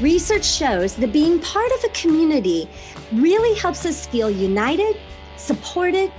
Research 0.00 0.46
shows 0.46 0.96
that 0.96 1.12
being 1.12 1.38
part 1.40 1.70
of 1.72 1.84
a 1.84 1.88
community 1.90 2.66
really 3.12 3.54
helps 3.58 3.84
us 3.84 4.06
feel 4.06 4.30
united, 4.30 4.96
supported, 5.36 6.10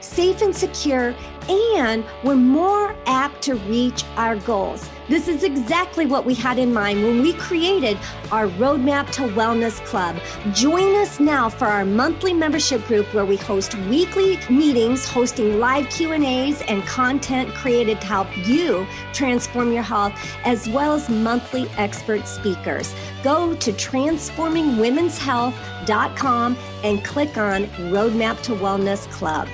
safe 0.00 0.42
and 0.42 0.54
secure, 0.54 1.14
and 1.48 2.04
we're 2.22 2.36
more 2.36 2.94
apt 3.06 3.40
to 3.42 3.54
reach 3.54 4.04
our 4.16 4.36
goals. 4.36 4.88
This 5.08 5.26
is 5.28 5.42
exactly 5.42 6.06
what 6.06 6.24
we 6.24 6.34
had 6.34 6.58
in 6.58 6.72
mind 6.72 7.02
when 7.02 7.20
we 7.20 7.34
created 7.34 7.98
our 8.30 8.46
Roadmap 8.48 9.10
to 9.12 9.22
Wellness 9.22 9.84
Club. 9.84 10.16
Join 10.52 10.94
us 10.96 11.20
now 11.20 11.48
for 11.48 11.66
our 11.66 11.84
monthly 11.84 12.32
membership 12.32 12.86
group 12.86 13.12
where 13.12 13.26
we 13.26 13.36
host 13.36 13.74
weekly 13.90 14.38
meetings, 14.48 15.04
hosting 15.06 15.58
live 15.58 15.90
Q&As 15.90 16.62
and 16.62 16.82
content 16.84 17.52
created 17.54 18.00
to 18.00 18.06
help 18.06 18.28
you 18.46 18.86
transform 19.12 19.72
your 19.72 19.82
health 19.82 20.14
as 20.44 20.68
well 20.68 20.94
as 20.94 21.10
monthly 21.10 21.68
expert 21.76 22.26
speakers. 22.26 22.94
Go 23.22 23.54
to 23.56 23.72
transformingwomenshealth.com 23.72 26.56
and 26.84 27.04
click 27.04 27.36
on 27.36 27.66
Roadmap 27.66 28.40
to 28.42 28.52
Wellness 28.52 29.10
Club. 29.10 29.48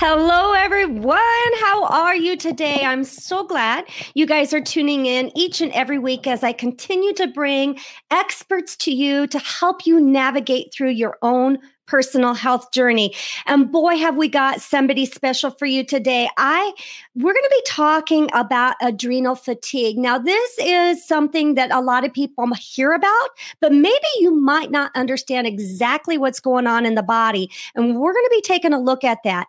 Hello, 0.00 0.52
everyone. 0.52 1.18
How 1.58 1.84
are 1.86 2.14
you 2.14 2.36
today? 2.36 2.84
I'm 2.84 3.02
so 3.02 3.42
glad 3.42 3.84
you 4.14 4.26
guys 4.26 4.54
are 4.54 4.60
tuning 4.60 5.06
in 5.06 5.36
each 5.36 5.60
and 5.60 5.72
every 5.72 5.98
week 5.98 6.28
as 6.28 6.44
I 6.44 6.52
continue 6.52 7.12
to 7.14 7.26
bring 7.26 7.80
experts 8.12 8.76
to 8.76 8.92
you 8.92 9.26
to 9.26 9.40
help 9.40 9.86
you 9.86 10.00
navigate 10.00 10.72
through 10.72 10.90
your 10.90 11.18
own 11.20 11.58
personal 11.88 12.34
health 12.34 12.70
journey. 12.70 13.14
And 13.46 13.72
boy, 13.72 13.96
have 13.96 14.16
we 14.16 14.28
got 14.28 14.60
somebody 14.60 15.06
special 15.06 15.50
for 15.50 15.66
you 15.66 15.82
today. 15.82 16.28
I 16.36 16.72
we're 17.16 17.32
going 17.32 17.42
to 17.42 17.50
be 17.50 17.62
talking 17.66 18.28
about 18.32 18.76
adrenal 18.80 19.34
fatigue. 19.34 19.98
Now, 19.98 20.18
this 20.18 20.58
is 20.58 21.04
something 21.04 21.54
that 21.54 21.72
a 21.72 21.80
lot 21.80 22.04
of 22.04 22.12
people 22.12 22.46
hear 22.54 22.92
about, 22.92 23.28
but 23.60 23.72
maybe 23.72 24.06
you 24.20 24.38
might 24.38 24.70
not 24.70 24.92
understand 24.94 25.46
exactly 25.46 26.18
what's 26.18 26.38
going 26.38 26.66
on 26.66 26.86
in 26.86 26.94
the 26.94 27.02
body. 27.02 27.50
And 27.74 27.98
we're 27.98 28.12
going 28.12 28.26
to 28.26 28.36
be 28.36 28.42
taking 28.42 28.72
a 28.72 28.80
look 28.80 29.02
at 29.02 29.18
that. 29.24 29.48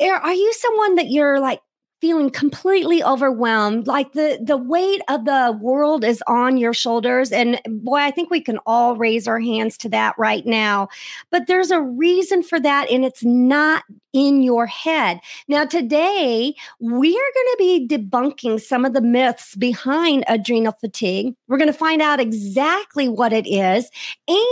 Are 0.00 0.32
you 0.32 0.52
someone 0.54 0.96
that 0.96 1.10
you're 1.10 1.40
like 1.40 1.60
feeling 2.00 2.30
completely 2.30 3.02
overwhelmed 3.04 3.86
like 3.86 4.12
the 4.12 4.38
the 4.42 4.56
weight 4.56 5.02
of 5.08 5.24
the 5.24 5.56
world 5.60 6.04
is 6.04 6.22
on 6.26 6.56
your 6.56 6.72
shoulders. 6.72 7.30
And 7.30 7.60
boy 7.66 7.98
i 7.98 8.10
think 8.10 8.30
we 8.30 8.40
can 8.40 8.58
all 8.66 8.96
raise 8.96 9.28
our 9.28 9.40
hands 9.40 9.76
to 9.78 9.88
that 9.90 10.18
right 10.18 10.46
now. 10.46 10.88
But 11.30 11.46
there's 11.46 11.70
a 11.70 11.80
reason 11.80 12.42
for 12.42 12.58
that 12.60 12.90
and 12.90 13.04
it's 13.04 13.24
not 13.24 13.84
in 14.12 14.42
your 14.42 14.66
head. 14.66 15.20
Now 15.48 15.64
today 15.64 16.54
we 16.80 17.08
are 17.08 17.32
going 17.34 17.46
to 17.52 17.56
be 17.58 17.88
debunking 17.88 18.60
some 18.60 18.84
of 18.84 18.92
the 18.92 19.00
myths 19.00 19.54
behind 19.56 20.24
adrenal 20.28 20.72
fatigue. 20.72 21.34
We're 21.48 21.58
going 21.58 21.72
to 21.72 21.78
find 21.78 22.02
out 22.02 22.20
exactly 22.20 23.08
what 23.08 23.32
it 23.32 23.46
is 23.46 23.90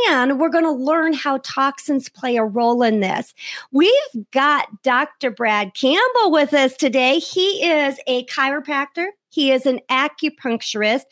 and 0.06 0.38
we're 0.38 0.48
going 0.48 0.64
to 0.64 0.72
learn 0.72 1.12
how 1.12 1.40
toxins 1.42 2.08
play 2.08 2.36
a 2.36 2.44
role 2.44 2.82
in 2.82 3.00
this. 3.00 3.34
We've 3.72 3.92
got 4.32 4.68
dr 4.82 5.30
brad 5.32 5.74
campbell 5.74 6.30
with 6.30 6.54
us 6.54 6.76
today. 6.76 7.18
He 7.18 7.64
is 7.64 7.98
a 8.06 8.24
chiropractor, 8.26 9.08
he 9.30 9.52
is 9.52 9.66
an 9.66 9.80
acupuncturist. 9.90 11.02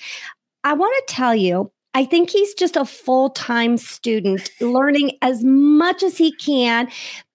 I 0.65 0.73
want 0.73 0.95
to 1.07 1.15
tell 1.15 1.35
you, 1.35 1.71
I 1.97 2.05
think 2.05 2.29
he's 2.29 2.53
just 2.53 2.77
a 2.77 2.85
full 2.85 3.31
time 3.31 3.79
student 3.79 4.51
learning 4.61 5.13
as 5.23 5.43
much 5.43 6.03
as 6.03 6.19
he 6.19 6.31
can 6.33 6.89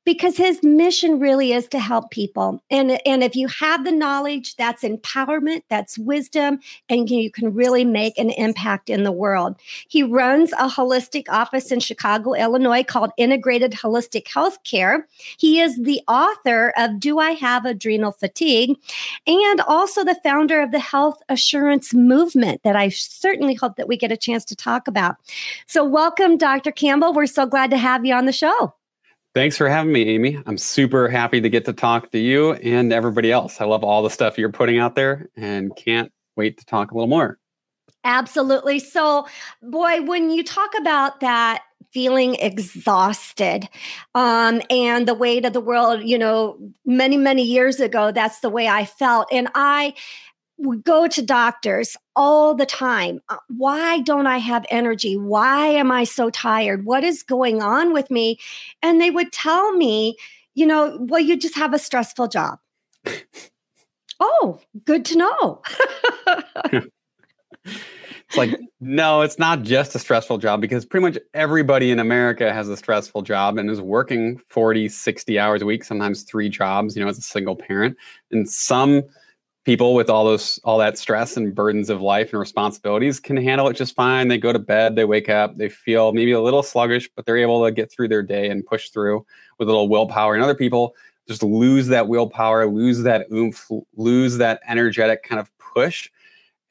because 0.04 0.36
his 0.36 0.64
mission 0.64 1.20
really 1.20 1.54
is 1.54 1.68
to 1.68 1.80
help 1.80 2.12
people. 2.12 2.62
And 2.72 3.00
and 3.06 3.24
if 3.24 3.36
you 3.36 3.48
have 3.48 3.86
the 3.86 3.92
knowledge 3.92 4.56
that's 4.56 4.84
empowerment 4.84 5.64
that's 5.70 5.98
wisdom 5.98 6.60
and 6.90 7.10
you 7.10 7.30
can 7.30 7.54
really 7.54 7.86
make 7.86 8.18
an 8.18 8.32
impact 8.32 8.90
in 8.90 9.04
the 9.04 9.12
world. 9.12 9.56
He 9.88 10.04
runs 10.04 10.52
a 10.54 10.68
holistic 10.68 11.30
office 11.30 11.72
in 11.72 11.80
chicago 11.80 12.34
illinois 12.34 12.84
called 12.84 13.12
integrated 13.18 13.72
holistic 13.72 14.26
healthcare. 14.26 15.04
He 15.38 15.60
is 15.60 15.78
the 15.78 16.02
author 16.08 16.74
of 16.78 17.00
do 17.00 17.20
i 17.20 17.32
have 17.32 17.66
adrenal 17.66 18.12
fatigue? 18.12 18.78
And 19.28 19.62
also 19.62 20.04
the 20.04 20.20
founder 20.24 20.62
of 20.62 20.72
the 20.72 20.80
health 20.80 21.22
assurance 21.30 21.94
movement 21.94 22.64
that 22.64 22.76
i 22.76 22.90
certainly 22.90 23.54
hope 23.54 23.76
that 23.76 23.88
we 23.88 23.98
get 23.98 24.12
a 24.12 24.18
chance 24.18 24.46
to 24.46 24.56
talk 24.56 24.88
about. 24.88 25.18
So 25.68 25.84
welcome 25.84 26.38
dr 26.38 26.72
campbell. 26.72 27.14
We're 27.14 27.28
so 27.28 27.46
glad 27.46 27.70
to 27.72 27.78
have 27.78 28.06
you 28.06 28.14
on 28.16 28.26
the 28.26 28.32
show 28.32 28.74
Thanks 29.34 29.56
for 29.56 29.70
having 29.70 29.94
me, 29.94 30.10
Aimee. 30.10 30.42
I'm 30.46 30.58
super 30.58 31.08
happy 31.08 31.40
to 31.40 31.50
get 31.50 31.64
to 31.66 31.74
talk 31.74 32.12
to 32.12 32.20
you 32.20 32.54
and 32.54 32.92
everybody 32.92 33.32
else. 33.32 33.62
I 33.62 33.66
love 33.66 33.84
all 33.84 34.04
the 34.04 34.10
stuff 34.10 34.38
you're 34.38 34.52
putting 34.52 34.78
out 34.78 34.96
there 34.96 35.30
and 35.38 35.74
can't 35.76 36.12
wait 36.36 36.58
to 36.58 36.66
talk 36.66 36.92
a 36.92 36.94
little 36.94 37.08
more. 37.08 37.38
Absolutely. 38.04 38.80
So, 38.80 39.28
boy, 39.62 40.02
when 40.02 40.32
you 40.32 40.44
talk 40.44 40.72
about 40.78 41.22
that 41.22 41.64
feeling 41.94 42.36
exhausted 42.36 43.70
um, 44.16 44.62
and 44.70 45.08
the 45.08 45.14
weight 45.14 45.46
of 45.46 45.54
the 45.54 45.62
world, 45.62 46.02
you 46.04 46.18
know, 46.18 46.58
many, 46.86 47.16
many 47.16 47.44
years 47.44 47.80
ago, 47.80 48.12
that's 48.12 48.40
the 48.40 48.50
way 48.50 48.68
I 48.68 48.86
felt. 48.86 49.28
And 49.32 49.50
I, 49.56 49.94
we 50.62 50.78
go 50.78 51.08
to 51.08 51.22
doctors 51.22 51.98
all 52.16 52.54
the 52.54 52.66
time. 52.66 53.22
Uh, 53.30 53.38
why 53.50 54.00
don't 54.02 54.28
I 54.28 54.38
have 54.38 54.66
energy? 54.70 55.18
Why 55.18 55.68
am 55.68 55.92
I 55.92 56.04
so 56.04 56.30
tired? 56.30 56.86
What 56.86 57.04
is 57.04 57.24
going 57.24 57.62
on 57.62 57.94
with 57.94 58.12
me? 58.12 58.40
And 58.82 59.02
they 59.02 59.10
would 59.10 59.32
tell 59.32 59.74
me, 59.74 60.16
you 60.54 60.66
know, 60.66 60.98
well, 61.02 61.22
you 61.22 61.38
just 61.38 61.56
have 61.56 61.74
a 61.74 61.80
stressful 61.80 62.28
job. 62.28 62.60
oh, 64.20 64.60
good 64.86 65.06
to 65.06 65.18
know. 65.18 65.62
it's 67.66 68.38
like, 68.38 68.58
no, 68.80 69.22
it's 69.22 69.40
not 69.40 69.64
just 69.64 69.96
a 69.96 70.00
stressful 70.00 70.38
job 70.38 70.62
because 70.62 70.86
pretty 70.86 71.06
much 71.06 71.18
everybody 71.34 71.92
in 71.92 72.00
America 72.00 72.54
has 72.54 72.70
a 72.70 72.78
stressful 72.78 73.24
job 73.24 73.58
and 73.58 73.70
is 73.70 73.82
working 73.82 74.40
40, 74.50 74.90
60 74.90 75.40
hours 75.40 75.62
a 75.62 75.66
week, 75.66 75.84
sometimes 75.84 76.24
three 76.24 76.50
jobs, 76.50 76.96
you 76.96 77.04
know, 77.04 77.10
as 77.10 77.18
a 77.18 77.22
single 77.22 77.56
parent. 77.56 77.98
And 78.32 78.50
some 78.50 79.04
people 79.64 79.94
with 79.94 80.10
all 80.10 80.26
those 80.26 80.60
all 80.64 80.78
that 80.80 80.98
stress 80.98 81.38
and 81.38 81.54
burdens 81.54 81.90
of 81.90 82.02
life 82.02 82.32
and 82.32 82.40
responsibilities 82.40 83.20
can 83.20 83.38
handle 83.38 83.68
it 83.68 83.74
just 83.74 83.96
fine. 83.96 84.28
They 84.28 84.38
go 84.38 84.52
to 84.52 84.60
bed 84.60 84.96
they 84.96 85.06
wake 85.06 85.30
up 85.30 85.58
they 85.58 85.70
feel 85.70 86.14
maybe 86.14 86.32
a 86.32 86.42
little 86.42 86.64
sluggish 86.64 87.10
but 87.16 87.26
they're 87.26 87.38
able 87.38 87.64
to 87.64 87.72
get 87.72 87.92
through 87.92 88.08
their 88.08 88.24
day 88.24 88.50
and 88.50 88.66
push 88.66 88.90
through 88.90 89.26
with 89.60 89.68
a 89.68 89.72
little 89.72 89.90
willpower. 89.90 90.34
And 90.34 90.44
other 90.44 90.56
people 90.56 90.96
just 91.28 91.44
lose 91.44 91.88
that 91.88 92.08
willpower 92.08 92.68
lose 92.68 93.04
that 93.04 93.28
oomph 93.32 93.70
lose 93.96 94.38
that 94.38 94.62
energetic 94.68 95.24
kind 95.24 95.40
of 95.40 95.52
push. 95.58 96.10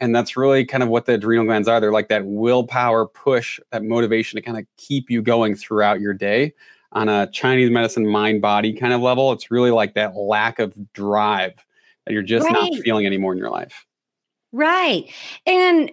And 0.00 0.14
that's 0.16 0.36
really 0.36 0.64
kind 0.64 0.82
of 0.82 0.88
what 0.88 1.04
the 1.04 1.14
adrenal 1.14 1.44
glands 1.44 1.68
are. 1.68 1.78
They're 1.78 1.92
like 1.92 2.08
that 2.08 2.24
willpower 2.24 3.06
push 3.06 3.60
that 3.70 3.84
motivation 3.84 4.36
to 4.36 4.42
kind 4.42 4.58
of 4.58 4.64
keep 4.78 5.10
you 5.10 5.22
going 5.22 5.54
throughout 5.54 6.00
your 6.00 6.14
day 6.14 6.54
on 6.92 7.08
a 7.08 7.30
chinese 7.30 7.70
medicine 7.70 8.04
mind 8.04 8.42
body 8.42 8.72
kind 8.72 8.92
of 8.92 9.00
level. 9.00 9.30
It's 9.30 9.50
really 9.50 9.70
like 9.70 9.94
that 9.94 10.16
lack 10.16 10.58
of 10.58 10.74
drive 10.92 11.54
you're 12.12 12.22
just 12.22 12.46
right. 12.46 12.52
not 12.52 12.82
feeling 12.82 13.06
anymore 13.06 13.32
in 13.32 13.38
your 13.38 13.50
life. 13.50 13.86
Right. 14.52 15.10
And 15.46 15.92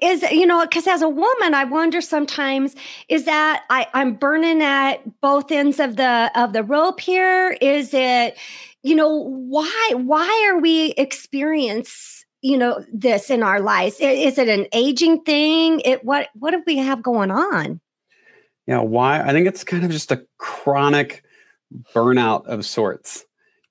is 0.00 0.22
you 0.30 0.46
know 0.46 0.62
because 0.62 0.86
as 0.86 1.02
a 1.02 1.08
woman 1.08 1.54
i 1.54 1.64
wonder 1.64 2.00
sometimes 2.00 2.74
is 3.08 3.24
that 3.24 3.64
I, 3.70 3.86
i'm 3.92 4.14
burning 4.14 4.62
at 4.62 4.96
both 5.20 5.50
ends 5.50 5.80
of 5.80 5.96
the 5.96 6.30
of 6.34 6.52
the 6.52 6.62
rope 6.62 7.00
here 7.00 7.56
is 7.60 7.92
it 7.92 8.38
you 8.82 8.94
know 8.94 9.10
why 9.10 9.92
why 9.94 10.50
are 10.50 10.58
we 10.58 10.92
experience 10.92 12.24
you 12.40 12.56
know 12.56 12.84
this 12.92 13.30
in 13.30 13.42
our 13.42 13.60
lives 13.60 13.96
is 14.00 14.38
it 14.38 14.48
an 14.48 14.66
aging 14.72 15.22
thing 15.22 15.80
it 15.80 16.04
what 16.04 16.28
what 16.34 16.52
do 16.52 16.62
we 16.66 16.76
have 16.76 17.02
going 17.02 17.30
on 17.30 17.80
yeah 18.66 18.80
why 18.80 19.20
i 19.20 19.32
think 19.32 19.46
it's 19.46 19.64
kind 19.64 19.84
of 19.84 19.90
just 19.90 20.12
a 20.12 20.24
chronic 20.38 21.24
burnout 21.94 22.46
of 22.46 22.64
sorts 22.64 23.24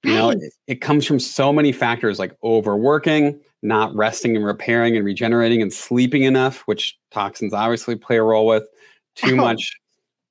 you 0.03 0.13
know, 0.13 0.29
it, 0.31 0.39
it 0.67 0.81
comes 0.81 1.05
from 1.05 1.19
so 1.19 1.53
many 1.53 1.71
factors 1.71 2.19
like 2.19 2.35
overworking, 2.43 3.39
not 3.61 3.95
resting 3.95 4.35
and 4.35 4.45
repairing 4.45 4.95
and 4.95 5.05
regenerating 5.05 5.61
and 5.61 5.71
sleeping 5.71 6.23
enough, 6.23 6.59
which 6.65 6.97
toxins 7.11 7.53
obviously 7.53 7.95
play 7.95 8.17
a 8.17 8.23
role 8.23 8.45
with, 8.45 8.67
too 9.15 9.33
oh. 9.33 9.37
much 9.37 9.79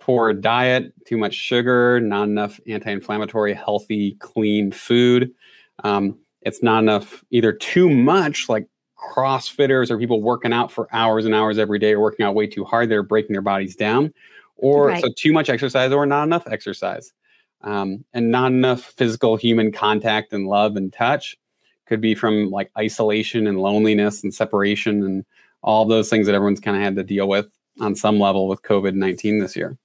poor 0.00 0.32
diet, 0.32 0.92
too 1.06 1.16
much 1.16 1.34
sugar, 1.34 2.00
not 2.00 2.24
enough 2.24 2.60
anti 2.66 2.90
inflammatory, 2.90 3.54
healthy, 3.54 4.16
clean 4.20 4.72
food. 4.72 5.30
Um, 5.84 6.18
It's 6.42 6.62
not 6.62 6.82
enough, 6.82 7.24
either 7.30 7.52
too 7.52 7.88
much, 7.88 8.48
like 8.48 8.66
CrossFitters 8.98 9.90
or 9.90 9.98
people 9.98 10.20
working 10.20 10.52
out 10.52 10.70
for 10.70 10.88
hours 10.92 11.24
and 11.24 11.34
hours 11.34 11.58
every 11.58 11.78
day 11.78 11.92
or 11.92 12.00
working 12.00 12.26
out 12.26 12.34
way 12.34 12.46
too 12.46 12.64
hard. 12.64 12.88
They're 12.88 13.02
breaking 13.02 13.32
their 13.32 13.42
bodies 13.42 13.76
down, 13.76 14.12
or 14.56 14.88
right. 14.88 15.02
so 15.02 15.08
too 15.16 15.32
much 15.32 15.48
exercise 15.48 15.92
or 15.92 16.04
not 16.04 16.24
enough 16.24 16.46
exercise, 16.46 17.12
um, 17.62 18.04
and 18.12 18.30
not 18.30 18.52
enough 18.52 18.82
physical 18.82 19.36
human 19.36 19.72
contact 19.72 20.32
and 20.32 20.46
love 20.46 20.76
and 20.76 20.92
touch. 20.92 21.36
Could 21.86 22.00
be 22.00 22.14
from 22.14 22.50
like 22.50 22.70
isolation 22.78 23.46
and 23.46 23.60
loneliness 23.60 24.22
and 24.22 24.32
separation 24.32 25.02
and 25.02 25.24
all 25.62 25.84
those 25.84 26.08
things 26.08 26.26
that 26.26 26.34
everyone's 26.34 26.60
kind 26.60 26.76
of 26.76 26.82
had 26.82 26.96
to 26.96 27.02
deal 27.02 27.28
with 27.28 27.48
on 27.80 27.94
some 27.94 28.18
level 28.18 28.48
with 28.48 28.62
COVID 28.62 28.94
19 28.94 29.38
this 29.38 29.56
year. 29.56 29.76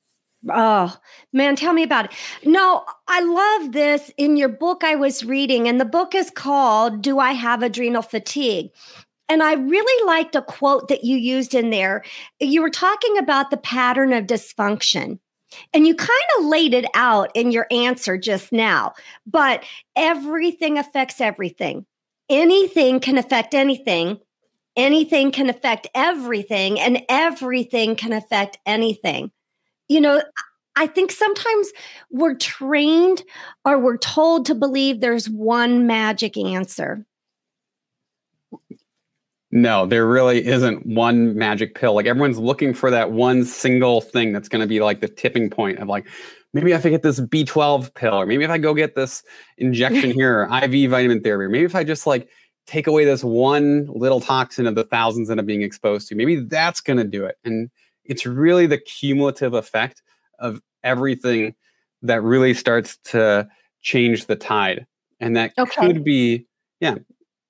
Oh, 0.49 0.95
man, 1.33 1.55
tell 1.55 1.73
me 1.73 1.83
about 1.83 2.05
it. 2.05 2.11
No, 2.45 2.85
I 3.07 3.21
love 3.21 3.71
this 3.73 4.11
in 4.17 4.37
your 4.37 4.49
book 4.49 4.83
I 4.83 4.95
was 4.95 5.25
reading, 5.25 5.67
and 5.67 5.81
the 5.81 5.85
book 5.85 6.13
is 6.13 6.29
called 6.29 7.01
Do 7.01 7.19
I 7.19 7.31
Have 7.31 7.63
Adrenal 7.63 8.03
Fatigue? 8.03 8.69
And 9.29 9.43
I 9.43 9.53
really 9.53 10.07
liked 10.07 10.35
a 10.35 10.41
quote 10.41 10.87
that 10.87 11.03
you 11.03 11.17
used 11.17 11.53
in 11.53 11.69
there. 11.69 12.03
You 12.39 12.61
were 12.61 12.69
talking 12.69 13.17
about 13.17 13.49
the 13.49 13.57
pattern 13.57 14.13
of 14.13 14.25
dysfunction. 14.25 15.19
And 15.73 15.87
you 15.87 15.95
kind 15.95 16.19
of 16.37 16.45
laid 16.45 16.73
it 16.73 16.85
out 16.93 17.31
in 17.35 17.51
your 17.51 17.67
answer 17.71 18.17
just 18.17 18.51
now, 18.51 18.93
but 19.25 19.63
everything 19.95 20.77
affects 20.77 21.21
everything. 21.21 21.85
Anything 22.29 22.99
can 22.99 23.17
affect 23.17 23.53
anything. 23.53 24.19
Anything 24.75 25.31
can 25.31 25.49
affect 25.49 25.87
everything, 25.95 26.79
and 26.79 27.01
everything 27.09 27.95
can 27.95 28.13
affect 28.13 28.59
anything. 28.65 29.31
You 29.89 30.01
know, 30.01 30.21
I 30.75 30.85
think 30.85 31.11
sometimes 31.11 31.71
we're 32.11 32.35
trained 32.35 33.23
or 33.65 33.79
we're 33.79 33.97
told 33.97 34.45
to 34.45 34.55
believe 34.55 34.99
there's 34.99 35.27
one 35.27 35.87
magic 35.87 36.37
answer. 36.37 37.03
No, 39.51 39.85
there 39.85 40.05
really 40.05 40.45
isn't 40.45 40.85
one 40.85 41.35
magic 41.37 41.75
pill. 41.75 41.93
Like 41.93 42.05
everyone's 42.05 42.37
looking 42.37 42.73
for 42.73 42.91
that 42.91 43.11
one 43.11 43.45
single 43.45 44.01
thing 44.01 44.33
that's 44.33 44.49
going 44.49 44.61
to 44.61 44.67
be 44.67 44.81
like 44.81 44.99
the 44.99 45.07
tipping 45.07 45.49
point 45.49 45.79
of 45.79 45.87
like, 45.87 46.05
maybe 46.53 46.73
if 46.73 46.85
I 46.85 46.89
get 46.89 47.01
this 47.01 47.19
B12 47.19 47.93
pill, 47.93 48.15
or 48.15 48.25
maybe 48.25 48.43
if 48.43 48.49
I 48.49 48.57
go 48.57 48.73
get 48.73 48.95
this 48.95 49.23
injection 49.57 50.11
here, 50.15 50.41
or 50.41 50.63
IV 50.63 50.91
vitamin 50.91 51.21
therapy, 51.21 51.45
or 51.45 51.49
maybe 51.49 51.65
if 51.65 51.75
I 51.75 51.85
just 51.85 52.05
like 52.05 52.27
take 52.65 52.87
away 52.87 53.05
this 53.05 53.23
one 53.23 53.87
little 53.87 54.19
toxin 54.19 54.67
of 54.67 54.75
the 54.75 54.83
thousands 54.83 55.29
that 55.29 55.39
I'm 55.39 55.45
being 55.45 55.61
exposed 55.61 56.09
to, 56.09 56.15
maybe 56.15 56.41
that's 56.41 56.81
going 56.81 56.97
to 56.97 57.05
do 57.05 57.25
it. 57.25 57.37
And 57.45 57.69
it's 58.03 58.25
really 58.25 58.67
the 58.67 58.77
cumulative 58.77 59.53
effect 59.53 60.01
of 60.39 60.61
everything 60.83 61.55
that 62.01 62.21
really 62.21 62.53
starts 62.53 62.97
to 63.05 63.47
change 63.81 64.25
the 64.25 64.35
tide. 64.35 64.85
And 65.19 65.35
that 65.35 65.53
okay. 65.57 65.87
could 65.87 66.03
be, 66.03 66.45
yeah, 66.79 66.95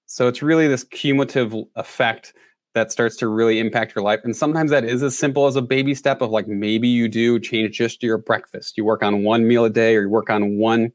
so 0.08 0.28
it's 0.28 0.42
really 0.42 0.68
this 0.68 0.86
cumulative 0.86 1.54
effect 1.76 2.34
that 2.74 2.92
starts 2.92 3.16
to 3.18 3.28
really 3.28 3.60
impact 3.60 3.94
your 3.94 4.04
life. 4.04 4.22
And 4.24 4.36
sometimes 4.36 4.72
that 4.72 4.84
is 4.84 5.04
as 5.04 5.18
simple 5.18 5.48
as 5.48 5.56
a 5.56 5.62
baby 5.62 5.94
step 5.94 6.22
of 6.22 6.30
like 6.30 6.48
maybe 6.48 6.88
you 6.88 7.10
do 7.10 7.40
change 7.40 7.78
just 7.78 8.02
your 8.02 8.18
breakfast. 8.18 8.78
You 8.78 8.86
work 8.86 9.04
on 9.04 9.24
one 9.24 9.48
meal 9.48 9.66
a 9.66 9.70
day 9.70 9.96
or 9.96 10.02
you 10.04 10.10
work 10.10 10.30
on 10.30 10.58
one 10.58 10.92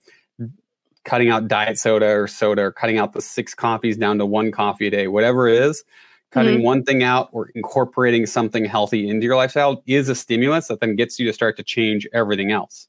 cutting 1.04 1.28
out 1.28 1.48
diet 1.48 1.78
soda 1.78 2.06
or 2.06 2.26
soda 2.26 2.62
or 2.62 2.72
cutting 2.72 2.98
out 2.98 3.12
the 3.12 3.20
six 3.20 3.54
coffees 3.54 3.96
down 3.96 4.18
to 4.18 4.26
one 4.26 4.50
coffee 4.50 4.86
a 4.86 4.90
day, 4.90 5.08
whatever 5.08 5.48
it 5.48 5.60
is. 5.60 5.84
Cutting 6.30 6.58
mm-hmm. 6.58 6.64
one 6.64 6.82
thing 6.82 7.02
out 7.02 7.28
or 7.32 7.50
incorporating 7.54 8.24
something 8.24 8.64
healthy 8.64 9.06
into 9.06 9.26
your 9.26 9.36
lifestyle 9.36 9.82
is 9.86 10.08
a 10.08 10.14
stimulus 10.14 10.68
that 10.68 10.80
then 10.80 10.96
gets 10.96 11.18
you 11.18 11.26
to 11.26 11.32
start 11.32 11.58
to 11.58 11.62
change 11.62 12.08
everything 12.14 12.50
else. 12.50 12.88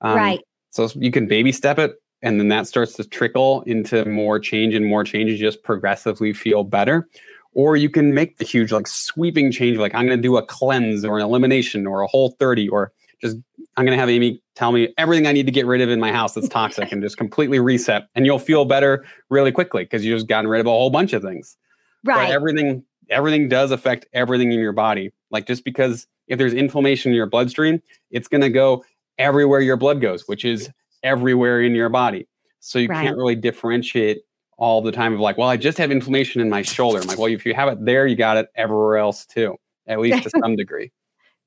Um, 0.00 0.16
right. 0.16 0.40
So 0.70 0.88
you 0.96 1.12
can 1.12 1.28
baby 1.28 1.52
step 1.52 1.78
it 1.78 1.94
and 2.24 2.40
then 2.40 2.48
that 2.48 2.66
starts 2.66 2.94
to 2.94 3.04
trickle 3.04 3.62
into 3.66 4.02
more 4.06 4.40
change 4.40 4.74
and 4.74 4.86
more 4.86 5.04
change. 5.04 5.30
You 5.30 5.36
just 5.36 5.62
progressively 5.62 6.32
feel 6.32 6.64
better. 6.64 7.06
Or 7.52 7.76
you 7.76 7.90
can 7.90 8.14
make 8.14 8.38
the 8.38 8.46
huge, 8.46 8.72
like 8.72 8.88
sweeping 8.88 9.52
change, 9.52 9.76
like 9.76 9.94
I'm 9.94 10.06
going 10.06 10.18
to 10.18 10.22
do 10.22 10.38
a 10.38 10.44
cleanse 10.44 11.04
or 11.04 11.18
an 11.18 11.24
elimination 11.24 11.86
or 11.86 12.00
a 12.00 12.06
whole 12.06 12.34
30, 12.40 12.70
or 12.70 12.92
just 13.20 13.36
I'm 13.76 13.84
going 13.84 13.96
to 13.96 14.00
have 14.00 14.08
Aimee 14.08 14.40
tell 14.56 14.72
me 14.72 14.92
everything 14.96 15.26
I 15.26 15.32
need 15.32 15.44
to 15.46 15.52
get 15.52 15.66
rid 15.66 15.82
of 15.82 15.90
in 15.90 16.00
my 16.00 16.12
house 16.12 16.34
that's 16.34 16.48
toxic 16.48 16.90
and 16.90 17.02
just 17.02 17.18
completely 17.18 17.60
reset. 17.60 18.08
And 18.14 18.24
you'll 18.24 18.38
feel 18.38 18.64
better 18.64 19.04
really 19.28 19.52
quickly 19.52 19.84
because 19.84 20.02
you 20.02 20.14
just 20.14 20.26
gotten 20.26 20.48
rid 20.48 20.60
of 20.60 20.66
a 20.66 20.70
whole 20.70 20.90
bunch 20.90 21.12
of 21.12 21.22
things. 21.22 21.58
Right. 22.04 22.28
But 22.28 22.34
everything, 22.34 22.84
everything 23.10 23.50
does 23.50 23.70
affect 23.70 24.06
everything 24.14 24.50
in 24.50 24.58
your 24.58 24.72
body. 24.72 25.12
Like 25.30 25.46
just 25.46 25.62
because 25.62 26.06
if 26.26 26.38
there's 26.38 26.54
inflammation 26.54 27.12
in 27.12 27.16
your 27.16 27.26
bloodstream, 27.26 27.82
it's 28.10 28.28
going 28.28 28.40
to 28.40 28.50
go 28.50 28.82
everywhere 29.18 29.60
your 29.60 29.76
blood 29.76 30.00
goes, 30.00 30.26
which 30.26 30.44
is 30.44 30.70
everywhere 31.04 31.62
in 31.62 31.74
your 31.74 31.88
body. 31.88 32.26
So 32.58 32.78
you 32.78 32.88
right. 32.88 33.04
can't 33.04 33.16
really 33.16 33.36
differentiate 33.36 34.22
all 34.56 34.82
the 34.82 34.90
time 34.90 35.12
of 35.12 35.20
like, 35.20 35.38
well, 35.38 35.48
I 35.48 35.56
just 35.56 35.78
have 35.78 35.90
inflammation 35.90 36.40
in 36.40 36.48
my 36.48 36.62
shoulder. 36.62 37.00
I'm 37.00 37.06
like, 37.06 37.18
well, 37.18 37.30
if 37.30 37.44
you 37.44 37.54
have 37.54 37.68
it 37.68 37.84
there, 37.84 38.06
you 38.06 38.16
got 38.16 38.36
it 38.36 38.48
everywhere 38.56 38.96
else 38.96 39.26
too, 39.26 39.56
at 39.86 40.00
least 40.00 40.22
to 40.24 40.30
some 40.42 40.56
degree. 40.56 40.90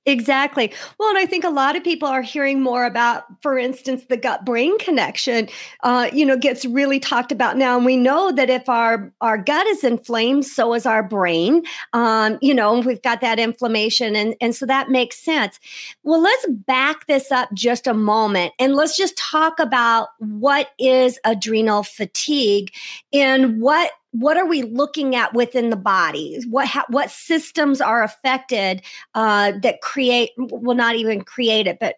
Exactly. 0.07 0.71
Well, 0.98 1.09
and 1.09 1.18
I 1.18 1.25
think 1.25 1.44
a 1.44 1.50
lot 1.50 1.75
of 1.75 1.83
people 1.83 2.07
are 2.07 2.21
hearing 2.21 2.62
more 2.62 2.86
about, 2.86 3.25
for 3.42 3.57
instance, 3.57 4.06
the 4.06 4.15
gut 4.15 4.45
brain 4.45 4.77
connection. 4.80 5.50
Uh, 5.83 6.09
you 6.13 6.25
know, 6.25 6.38
gets 6.38 6.63
really 6.65 6.98
talked 6.98 7.33
about 7.33 7.57
now, 7.57 7.75
and 7.75 7.86
we 7.86 7.98
know 7.98 8.31
that 8.31 8.50
if 8.50 8.69
our 8.69 9.12
our 9.19 9.38
gut 9.38 9.68
is 9.68 9.83
inflamed, 9.83 10.45
so 10.45 10.74
is 10.74 10.86
our 10.86 11.04
brain. 11.04 11.63
Um, 11.92 12.38
you 12.42 12.54
know, 12.54 12.80
we've 12.80 13.01
got 13.01 13.19
that 13.19 13.38
inflammation, 13.38 14.15
and 14.15 14.33
and 14.39 14.56
so 14.56 14.65
that 14.65 14.89
makes 14.89 15.19
sense. 15.19 15.59
Well, 16.04 16.21
let's 16.21 16.45
back 16.65 17.06
this 17.07 17.30
up 17.30 17.50
just 17.54 17.86
a 17.86 17.94
moment, 17.94 18.54
and 18.59 18.75
let's 18.75 18.95
just 18.95 19.18
talk 19.18 19.59
about 19.59 20.07
what 20.19 20.69
is 20.80 21.19
adrenal 21.25 21.83
fatigue 21.83 22.71
and 23.12 23.59
what 23.62 23.92
what 24.12 24.38
are 24.38 24.45
we 24.45 24.63
looking 24.63 25.15
at 25.15 25.33
within 25.33 25.69
the 25.69 25.75
body? 25.75 26.39
What 26.50 26.68
ha- 26.68 26.86
what 26.89 27.12
systems 27.12 27.81
are 27.81 28.04
affected 28.04 28.81
uh, 29.15 29.54
that 29.62 29.81
create? 29.81 30.31
Well, 30.38 30.75
not 30.75 30.95
even 30.95 31.24
create 31.24 31.68
it, 31.68 31.77
but 31.80 31.95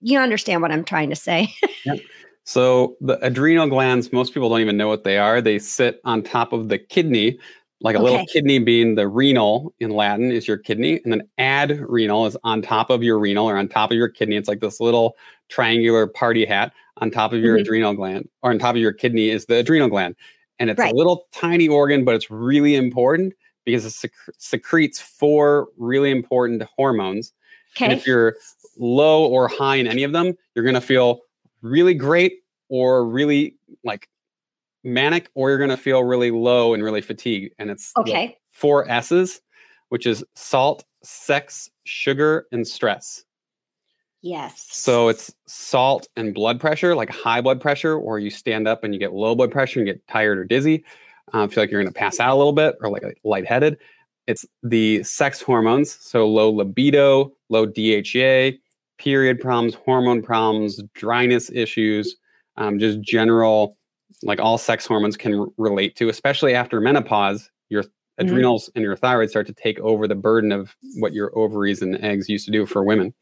you 0.00 0.18
understand 0.18 0.62
what 0.62 0.72
I'm 0.72 0.84
trying 0.84 1.10
to 1.10 1.16
say. 1.16 1.52
yep. 1.84 2.00
So 2.44 2.96
the 3.00 3.24
adrenal 3.24 3.68
glands, 3.68 4.12
most 4.12 4.34
people 4.34 4.48
don't 4.48 4.60
even 4.60 4.76
know 4.76 4.88
what 4.88 5.04
they 5.04 5.16
are. 5.18 5.40
They 5.40 5.58
sit 5.58 6.00
on 6.04 6.22
top 6.22 6.52
of 6.52 6.68
the 6.68 6.78
kidney, 6.78 7.38
like 7.80 7.94
a 7.94 7.98
okay. 7.98 8.10
little 8.10 8.26
kidney 8.26 8.58
being 8.58 8.96
the 8.96 9.06
renal 9.06 9.72
in 9.78 9.90
Latin 9.90 10.32
is 10.32 10.48
your 10.48 10.58
kidney, 10.58 11.00
and 11.04 11.12
then 11.12 11.22
adrenal 11.38 12.26
is 12.26 12.36
on 12.42 12.60
top 12.60 12.90
of 12.90 13.02
your 13.02 13.18
renal 13.18 13.48
or 13.48 13.56
on 13.56 13.68
top 13.68 13.92
of 13.92 13.96
your 13.96 14.08
kidney. 14.08 14.36
It's 14.36 14.48
like 14.48 14.60
this 14.60 14.80
little 14.80 15.16
triangular 15.48 16.08
party 16.08 16.44
hat 16.44 16.72
on 16.96 17.10
top 17.10 17.32
of 17.32 17.40
your 17.40 17.54
mm-hmm. 17.54 17.62
adrenal 17.62 17.94
gland, 17.94 18.28
or 18.42 18.50
on 18.50 18.58
top 18.58 18.74
of 18.74 18.80
your 18.80 18.92
kidney 18.92 19.30
is 19.30 19.46
the 19.46 19.56
adrenal 19.56 19.88
gland 19.88 20.16
and 20.58 20.70
it's 20.70 20.78
right. 20.78 20.92
a 20.92 20.96
little 20.96 21.26
tiny 21.32 21.68
organ, 21.68 22.04
but 22.04 22.14
it's 22.14 22.30
really 22.30 22.74
important 22.74 23.34
because 23.64 23.84
it 23.84 23.90
sec- 23.90 24.12
secretes 24.38 25.00
four 25.00 25.68
really 25.76 26.10
important 26.10 26.62
hormones. 26.76 27.32
Okay. 27.76 27.86
And 27.86 27.94
if 27.94 28.06
you're 28.06 28.36
low 28.78 29.26
or 29.26 29.48
high 29.48 29.76
in 29.76 29.86
any 29.86 30.02
of 30.02 30.12
them, 30.12 30.36
you're 30.54 30.64
going 30.64 30.74
to 30.74 30.80
feel 30.80 31.20
really 31.62 31.94
great 31.94 32.40
or 32.68 33.04
really 33.04 33.56
like 33.84 34.08
manic, 34.84 35.30
or 35.34 35.48
you're 35.48 35.58
going 35.58 35.70
to 35.70 35.76
feel 35.76 36.02
really 36.04 36.30
low 36.30 36.74
and 36.74 36.82
really 36.82 37.00
fatigued. 37.00 37.54
And 37.58 37.70
it's 37.70 37.92
okay. 37.96 38.38
four 38.50 38.88
S's, 38.90 39.40
which 39.90 40.06
is 40.06 40.24
salt, 40.34 40.84
sex, 41.02 41.70
sugar, 41.84 42.46
and 42.52 42.66
stress. 42.66 43.24
Yes. 44.22 44.68
So 44.70 45.08
it's 45.08 45.34
salt 45.46 46.08
and 46.16 46.32
blood 46.32 46.60
pressure, 46.60 46.94
like 46.94 47.10
high 47.10 47.40
blood 47.40 47.60
pressure, 47.60 47.96
or 47.96 48.20
you 48.20 48.30
stand 48.30 48.68
up 48.68 48.84
and 48.84 48.94
you 48.94 49.00
get 49.00 49.12
low 49.12 49.34
blood 49.34 49.50
pressure 49.50 49.80
and 49.80 49.86
get 49.86 50.06
tired 50.06 50.38
or 50.38 50.44
dizzy, 50.44 50.84
uh, 51.32 51.48
feel 51.48 51.62
like 51.62 51.70
you're 51.70 51.82
going 51.82 51.92
to 51.92 51.98
pass 51.98 52.20
out 52.20 52.32
a 52.32 52.36
little 52.36 52.52
bit 52.52 52.76
or 52.80 52.88
like 52.88 53.02
lightheaded. 53.24 53.78
It's 54.28 54.46
the 54.62 55.02
sex 55.02 55.42
hormones, 55.42 55.98
so 56.00 56.28
low 56.28 56.50
libido, 56.50 57.32
low 57.48 57.66
DHEA, 57.66 58.58
period 58.98 59.40
problems, 59.40 59.74
hormone 59.74 60.22
problems, 60.22 60.80
dryness 60.94 61.50
issues, 61.50 62.16
um, 62.56 62.78
just 62.78 63.00
general, 63.00 63.76
like 64.22 64.38
all 64.38 64.56
sex 64.58 64.86
hormones 64.86 65.16
can 65.16 65.34
r- 65.34 65.46
relate 65.56 65.96
to, 65.96 66.08
especially 66.08 66.54
after 66.54 66.80
menopause. 66.80 67.50
Your 67.70 67.82
mm-hmm. 67.82 68.26
adrenals 68.26 68.70
and 68.76 68.84
your 68.84 68.96
thyroid 68.96 69.30
start 69.30 69.48
to 69.48 69.54
take 69.54 69.80
over 69.80 70.06
the 70.06 70.14
burden 70.14 70.52
of 70.52 70.76
what 70.98 71.12
your 71.12 71.36
ovaries 71.36 71.82
and 71.82 71.96
eggs 72.04 72.28
used 72.28 72.44
to 72.44 72.52
do 72.52 72.64
for 72.64 72.84
women. 72.84 73.12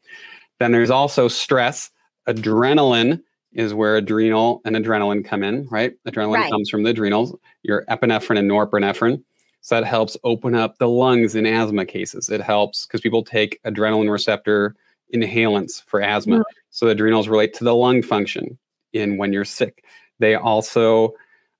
Then 0.61 0.71
there's 0.71 0.91
also 0.91 1.27
stress. 1.27 1.89
Adrenaline 2.29 3.19
is 3.51 3.73
where 3.73 3.95
adrenal 3.95 4.61
and 4.63 4.75
adrenaline 4.75 5.25
come 5.25 5.41
in, 5.41 5.67
right? 5.71 5.93
Adrenaline 6.07 6.35
right. 6.35 6.51
comes 6.51 6.69
from 6.69 6.83
the 6.83 6.91
adrenals, 6.91 7.35
your 7.63 7.83
epinephrine 7.89 8.37
and 8.37 8.49
norepinephrine. 8.49 9.23
So 9.61 9.73
that 9.73 9.87
helps 9.87 10.15
open 10.23 10.53
up 10.53 10.77
the 10.77 10.87
lungs 10.87 11.33
in 11.33 11.47
asthma 11.47 11.87
cases. 11.87 12.29
It 12.29 12.41
helps 12.41 12.85
because 12.85 13.01
people 13.01 13.23
take 13.23 13.59
adrenaline 13.63 14.11
receptor 14.11 14.75
inhalants 15.11 15.83
for 15.87 15.99
asthma. 15.99 16.35
Mm-hmm. 16.35 16.57
So 16.69 16.85
the 16.85 16.91
adrenals 16.91 17.27
relate 17.27 17.55
to 17.55 17.63
the 17.63 17.73
lung 17.73 18.03
function 18.03 18.59
in 18.93 19.17
when 19.17 19.33
you're 19.33 19.45
sick. 19.45 19.83
They 20.19 20.35
also 20.35 21.15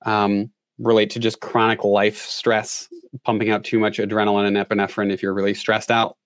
um, 0.06 0.48
relate 0.78 1.10
to 1.10 1.18
just 1.18 1.40
chronic 1.40 1.82
life 1.82 2.18
stress, 2.18 2.88
pumping 3.24 3.50
out 3.50 3.64
too 3.64 3.80
much 3.80 3.98
adrenaline 3.98 4.46
and 4.46 4.56
epinephrine 4.56 5.12
if 5.12 5.24
you're 5.24 5.34
really 5.34 5.54
stressed 5.54 5.90
out 5.90 6.16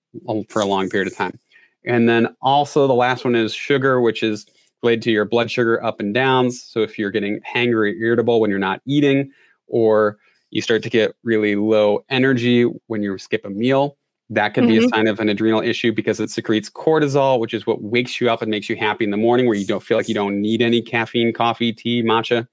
for 0.50 0.60
a 0.60 0.66
long 0.66 0.90
period 0.90 1.10
of 1.10 1.16
time. 1.16 1.38
And 1.86 2.08
then 2.08 2.34
also 2.42 2.86
the 2.86 2.94
last 2.94 3.24
one 3.24 3.34
is 3.34 3.54
sugar, 3.54 4.00
which 4.00 4.22
is 4.22 4.46
related 4.82 5.02
to 5.02 5.10
your 5.12 5.24
blood 5.24 5.50
sugar 5.50 5.82
up 5.82 6.00
and 6.00 6.12
downs. 6.12 6.62
So 6.62 6.80
if 6.80 6.98
you're 6.98 7.10
getting 7.10 7.40
hangry, 7.40 7.94
irritable 8.00 8.40
when 8.40 8.50
you're 8.50 8.58
not 8.58 8.82
eating, 8.86 9.30
or 9.68 10.18
you 10.50 10.62
start 10.62 10.82
to 10.82 10.90
get 10.90 11.14
really 11.22 11.56
low 11.56 12.04
energy 12.08 12.64
when 12.86 13.02
you 13.02 13.16
skip 13.18 13.44
a 13.44 13.50
meal, 13.50 13.96
that 14.30 14.54
could 14.54 14.64
mm-hmm. 14.64 14.70
be 14.70 14.76
a 14.78 14.80
mm-hmm. 14.80 14.88
sign 14.88 15.06
of 15.06 15.20
an 15.20 15.28
adrenal 15.28 15.60
issue 15.60 15.92
because 15.92 16.18
it 16.18 16.30
secretes 16.30 16.68
cortisol, 16.68 17.38
which 17.38 17.54
is 17.54 17.66
what 17.66 17.82
wakes 17.82 18.20
you 18.20 18.30
up 18.30 18.42
and 18.42 18.50
makes 18.50 18.68
you 18.68 18.76
happy 18.76 19.04
in 19.04 19.10
the 19.10 19.16
morning, 19.16 19.46
where 19.46 19.54
you 19.54 19.66
don't 19.66 19.82
feel 19.82 19.96
like 19.96 20.08
you 20.08 20.14
don't 20.14 20.40
need 20.40 20.62
any 20.62 20.82
caffeine, 20.82 21.32
coffee, 21.32 21.72
tea, 21.72 22.02
matcha. 22.02 22.46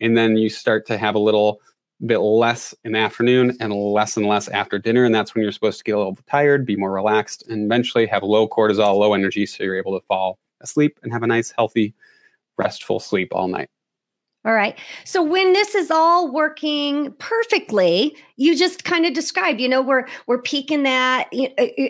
And 0.00 0.16
then 0.16 0.36
you 0.36 0.48
start 0.48 0.86
to 0.86 0.96
have 0.96 1.14
a 1.14 1.18
little 1.18 1.60
bit 2.06 2.18
less 2.18 2.74
in 2.84 2.92
the 2.92 2.98
afternoon 2.98 3.56
and 3.60 3.72
less 3.72 4.16
and 4.16 4.26
less 4.26 4.48
after 4.48 4.78
dinner. 4.78 5.04
And 5.04 5.14
that's 5.14 5.34
when 5.34 5.42
you're 5.42 5.52
supposed 5.52 5.78
to 5.78 5.84
get 5.84 5.94
a 5.94 5.98
little 5.98 6.18
tired, 6.28 6.64
be 6.64 6.76
more 6.76 6.92
relaxed, 6.92 7.46
and 7.48 7.64
eventually 7.64 8.06
have 8.06 8.22
low 8.22 8.48
cortisol, 8.48 8.98
low 8.98 9.14
energy. 9.14 9.46
So 9.46 9.64
you're 9.64 9.76
able 9.76 9.98
to 9.98 10.06
fall 10.06 10.38
asleep 10.60 10.98
and 11.02 11.12
have 11.12 11.22
a 11.22 11.26
nice, 11.26 11.50
healthy, 11.50 11.94
restful 12.56 13.00
sleep 13.00 13.28
all 13.32 13.48
night. 13.48 13.68
All 14.48 14.54
right. 14.54 14.78
So 15.04 15.22
when 15.22 15.52
this 15.52 15.74
is 15.74 15.90
all 15.90 16.32
working 16.32 17.12
perfectly, 17.18 18.16
you 18.38 18.56
just 18.56 18.84
kind 18.84 19.04
of 19.04 19.12
described, 19.12 19.60
you 19.60 19.68
know, 19.68 19.82
we're 19.82 20.06
we're 20.26 20.40
peaking 20.40 20.84
that 20.84 21.28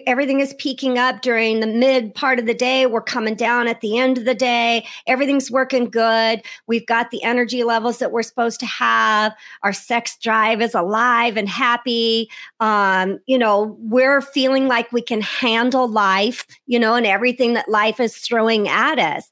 everything 0.09 0.41
is 0.41 0.55
peaking 0.55 0.99
up 0.99 1.23
during 1.23 1.61
the 1.61 1.69
mid 1.69 2.13
part 2.17 2.41
of 2.41 2.47
the 2.47 2.55
day, 2.55 2.87
we're 2.87 3.01
coming 3.01 3.37
down 3.37 3.69
at 3.69 3.81
the 3.81 3.97
end 3.97 4.19
of 4.19 4.25
the 4.25 4.35
day. 4.35 4.85
Everything's 5.07 5.53
working 5.53 5.85
good. 5.85 6.43
We've 6.67 6.87
got 6.87 7.13
the 7.13 7.23
energy 7.23 7.63
levels 7.63 7.99
that 7.99 8.11
we're 8.11 8.23
supposed 8.25 8.59
to 8.61 8.67
have. 8.67 9.37
Our 9.63 9.73
sex 9.73 10.17
drive 10.17 10.61
is 10.61 10.75
alive 10.75 11.37
and 11.37 11.49
happy. 11.49 12.29
Um, 12.59 13.21
you 13.27 13.39
know, 13.39 13.77
we're 13.83 14.21
feeling 14.21 14.67
like 14.67 14.91
we 14.91 15.03
can 15.03 15.21
handle 15.21 15.87
life, 15.87 16.45
you 16.67 16.81
know, 16.81 16.97
and 16.97 17.07
everything 17.07 17.53
that 17.53 17.69
life 17.69 18.01
is 18.01 18.17
throwing 18.17 18.67
at 18.69 18.99
us. 18.99 19.31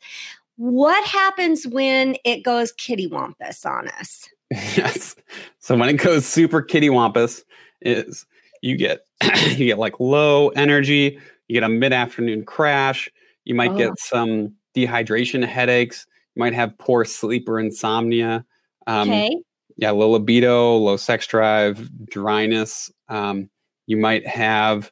What 0.56 1.04
happens 1.06 1.66
when 1.66 2.16
it 2.24 2.42
goes 2.42 2.72
kittywampus 2.72 3.66
on 3.66 3.88
us? 3.88 4.28
yes. 4.50 5.16
So 5.58 5.76
when 5.76 5.88
it 5.88 5.94
goes 5.94 6.26
super 6.26 6.62
kittywampus, 6.62 7.42
is 7.82 8.26
you 8.62 8.76
get 8.76 9.00
you 9.48 9.66
get 9.66 9.78
like 9.78 10.00
low 10.00 10.48
energy, 10.50 11.18
you 11.48 11.54
get 11.54 11.62
a 11.62 11.68
mid-afternoon 11.68 12.44
crash, 12.44 13.10
you 13.44 13.54
might 13.54 13.72
oh. 13.72 13.76
get 13.76 13.98
some 13.98 14.54
dehydration 14.74 15.44
headaches, 15.44 16.06
you 16.34 16.40
might 16.40 16.54
have 16.54 16.76
poor 16.78 17.04
sleep 17.04 17.48
or 17.48 17.58
insomnia. 17.58 18.44
Um, 18.86 19.08
okay. 19.08 19.36
Yeah, 19.78 19.90
low 19.90 20.10
libido, 20.10 20.76
low 20.76 20.96
sex 20.96 21.26
drive, 21.26 21.90
dryness. 22.06 22.90
Um, 23.08 23.50
you 23.86 23.98
might 23.98 24.26
have, 24.26 24.90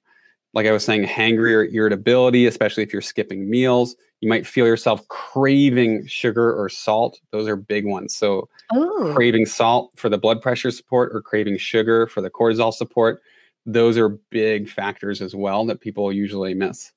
like 0.52 0.66
I 0.66 0.72
was 0.72 0.84
saying, 0.84 1.04
hangry 1.04 1.54
or 1.54 1.64
irritability, 1.64 2.46
especially 2.46 2.82
if 2.82 2.92
you're 2.92 3.02
skipping 3.02 3.48
meals. 3.48 3.96
You 4.24 4.30
might 4.30 4.46
feel 4.46 4.66
yourself 4.66 5.06
craving 5.08 6.06
sugar 6.06 6.58
or 6.58 6.70
salt. 6.70 7.20
Those 7.30 7.46
are 7.46 7.56
big 7.56 7.84
ones. 7.84 8.16
So, 8.16 8.48
Ooh. 8.74 9.12
craving 9.14 9.44
salt 9.44 9.92
for 9.96 10.08
the 10.08 10.16
blood 10.16 10.40
pressure 10.40 10.70
support 10.70 11.14
or 11.14 11.20
craving 11.20 11.58
sugar 11.58 12.06
for 12.06 12.22
the 12.22 12.30
cortisol 12.30 12.72
support. 12.72 13.20
Those 13.66 13.98
are 13.98 14.08
big 14.30 14.70
factors 14.70 15.20
as 15.20 15.34
well 15.34 15.66
that 15.66 15.82
people 15.82 16.10
usually 16.10 16.54
miss. 16.54 16.90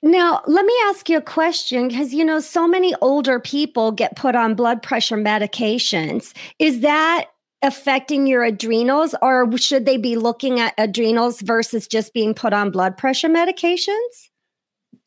Now, 0.00 0.40
let 0.46 0.64
me 0.64 0.72
ask 0.86 1.10
you 1.10 1.18
a 1.18 1.20
question 1.20 1.88
because, 1.88 2.14
you 2.14 2.24
know, 2.24 2.40
so 2.40 2.66
many 2.66 2.94
older 3.02 3.38
people 3.38 3.92
get 3.92 4.16
put 4.16 4.34
on 4.34 4.54
blood 4.54 4.82
pressure 4.82 5.18
medications. 5.18 6.32
Is 6.58 6.80
that 6.80 7.26
affecting 7.60 8.26
your 8.26 8.42
adrenals, 8.42 9.14
or 9.20 9.54
should 9.58 9.84
they 9.84 9.98
be 9.98 10.16
looking 10.16 10.60
at 10.60 10.72
adrenals 10.78 11.42
versus 11.42 11.86
just 11.86 12.14
being 12.14 12.32
put 12.32 12.54
on 12.54 12.70
blood 12.70 12.96
pressure 12.96 13.28
medications? 13.28 14.30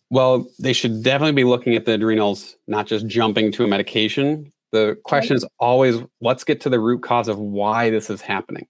Well, 0.10 0.48
they 0.58 0.74
should 0.74 1.04
definitely 1.04 1.34
be 1.34 1.44
looking 1.44 1.76
at 1.76 1.86
the 1.86 1.94
adrenals, 1.94 2.56
not 2.68 2.88
just 2.88 3.06
jumping 3.08 3.52
to 3.54 3.64
a 3.64 3.68
medication. 3.68 4.52
The 4.72 4.98
question 5.04 5.36
is 5.36 5.46
always 5.60 5.98
let's 6.22 6.44
get 6.44 6.62
to 6.62 6.70
the 6.70 6.80
root 6.80 7.04
cause 7.04 7.28
of 7.28 7.38
why 7.38 7.90
this 7.90 8.10
is 8.10 8.22
happening, 8.22 8.68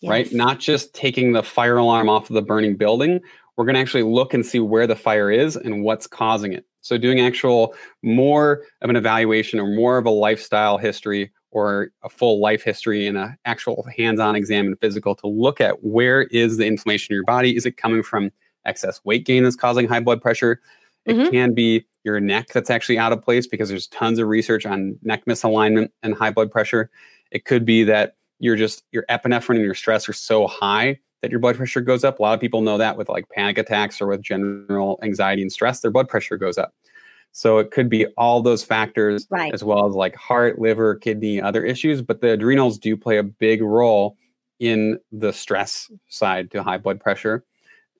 yes. 0.00 0.10
right? 0.10 0.32
Not 0.32 0.60
just 0.60 0.94
taking 0.94 1.32
the 1.32 1.42
fire 1.42 1.76
alarm 1.76 2.08
off 2.08 2.30
of 2.30 2.34
the 2.34 2.42
burning 2.42 2.76
building. 2.76 3.20
We're 3.56 3.66
going 3.66 3.74
to 3.74 3.80
actually 3.80 4.04
look 4.04 4.32
and 4.32 4.44
see 4.44 4.60
where 4.60 4.86
the 4.86 4.96
fire 4.96 5.30
is 5.30 5.56
and 5.56 5.82
what's 5.82 6.06
causing 6.06 6.54
it. 6.54 6.64
So, 6.80 6.98
doing 6.98 7.20
actual 7.20 7.74
more 8.02 8.64
of 8.80 8.90
an 8.90 8.96
evaluation 8.96 9.60
or 9.60 9.66
more 9.66 9.98
of 9.98 10.06
a 10.06 10.10
lifestyle 10.10 10.78
history 10.78 11.30
or 11.50 11.90
a 12.02 12.08
full 12.08 12.40
life 12.40 12.62
history 12.62 13.06
and 13.06 13.18
an 13.18 13.36
actual 13.44 13.86
hands-on 13.96 14.34
exam 14.34 14.66
and 14.66 14.80
physical 14.80 15.14
to 15.16 15.26
look 15.26 15.60
at 15.60 15.84
where 15.84 16.22
is 16.22 16.56
the 16.56 16.66
inflammation 16.66 17.12
in 17.12 17.16
your 17.16 17.24
body? 17.24 17.54
Is 17.54 17.66
it 17.66 17.76
coming 17.76 18.02
from 18.02 18.30
excess 18.64 19.00
weight 19.04 19.24
gain 19.26 19.44
that's 19.44 19.56
causing 19.56 19.88
high 19.88 20.00
blood 20.00 20.20
pressure. 20.20 20.60
It 21.04 21.16
mm-hmm. 21.16 21.30
can 21.30 21.54
be 21.54 21.84
your 22.04 22.20
neck 22.20 22.48
that's 22.48 22.70
actually 22.70 22.98
out 22.98 23.12
of 23.12 23.22
place 23.22 23.46
because 23.46 23.68
there's 23.68 23.86
tons 23.88 24.18
of 24.18 24.28
research 24.28 24.66
on 24.66 24.98
neck 25.02 25.24
misalignment 25.26 25.90
and 26.02 26.14
high 26.14 26.30
blood 26.30 26.50
pressure. 26.50 26.90
It 27.30 27.44
could 27.44 27.64
be 27.64 27.84
that 27.84 28.16
you're 28.38 28.56
just 28.56 28.84
your 28.92 29.04
epinephrine 29.08 29.56
and 29.56 29.64
your 29.64 29.74
stress 29.74 30.08
are 30.08 30.12
so 30.12 30.46
high 30.46 30.98
that 31.22 31.30
your 31.30 31.40
blood 31.40 31.56
pressure 31.56 31.80
goes 31.80 32.04
up. 32.04 32.18
A 32.18 32.22
lot 32.22 32.34
of 32.34 32.40
people 32.40 32.60
know 32.60 32.78
that 32.78 32.96
with 32.96 33.08
like 33.08 33.28
panic 33.30 33.58
attacks 33.58 34.00
or 34.00 34.08
with 34.08 34.22
general 34.22 34.98
anxiety 35.02 35.42
and 35.42 35.52
stress, 35.52 35.80
their 35.80 35.90
blood 35.90 36.08
pressure 36.08 36.36
goes 36.36 36.58
up. 36.58 36.74
So 37.30 37.58
it 37.58 37.70
could 37.70 37.88
be 37.88 38.06
all 38.18 38.42
those 38.42 38.62
factors 38.62 39.26
right. 39.30 39.54
as 39.54 39.64
well 39.64 39.86
as 39.86 39.94
like 39.94 40.14
heart, 40.14 40.58
liver, 40.58 40.96
kidney, 40.96 41.40
other 41.40 41.64
issues. 41.64 42.02
But 42.02 42.20
the 42.20 42.32
adrenals 42.32 42.78
do 42.78 42.96
play 42.96 43.16
a 43.16 43.22
big 43.22 43.62
role 43.62 44.16
in 44.60 44.98
the 45.10 45.32
stress 45.32 45.90
side 46.08 46.50
to 46.50 46.62
high 46.62 46.78
blood 46.78 47.00
pressure. 47.00 47.44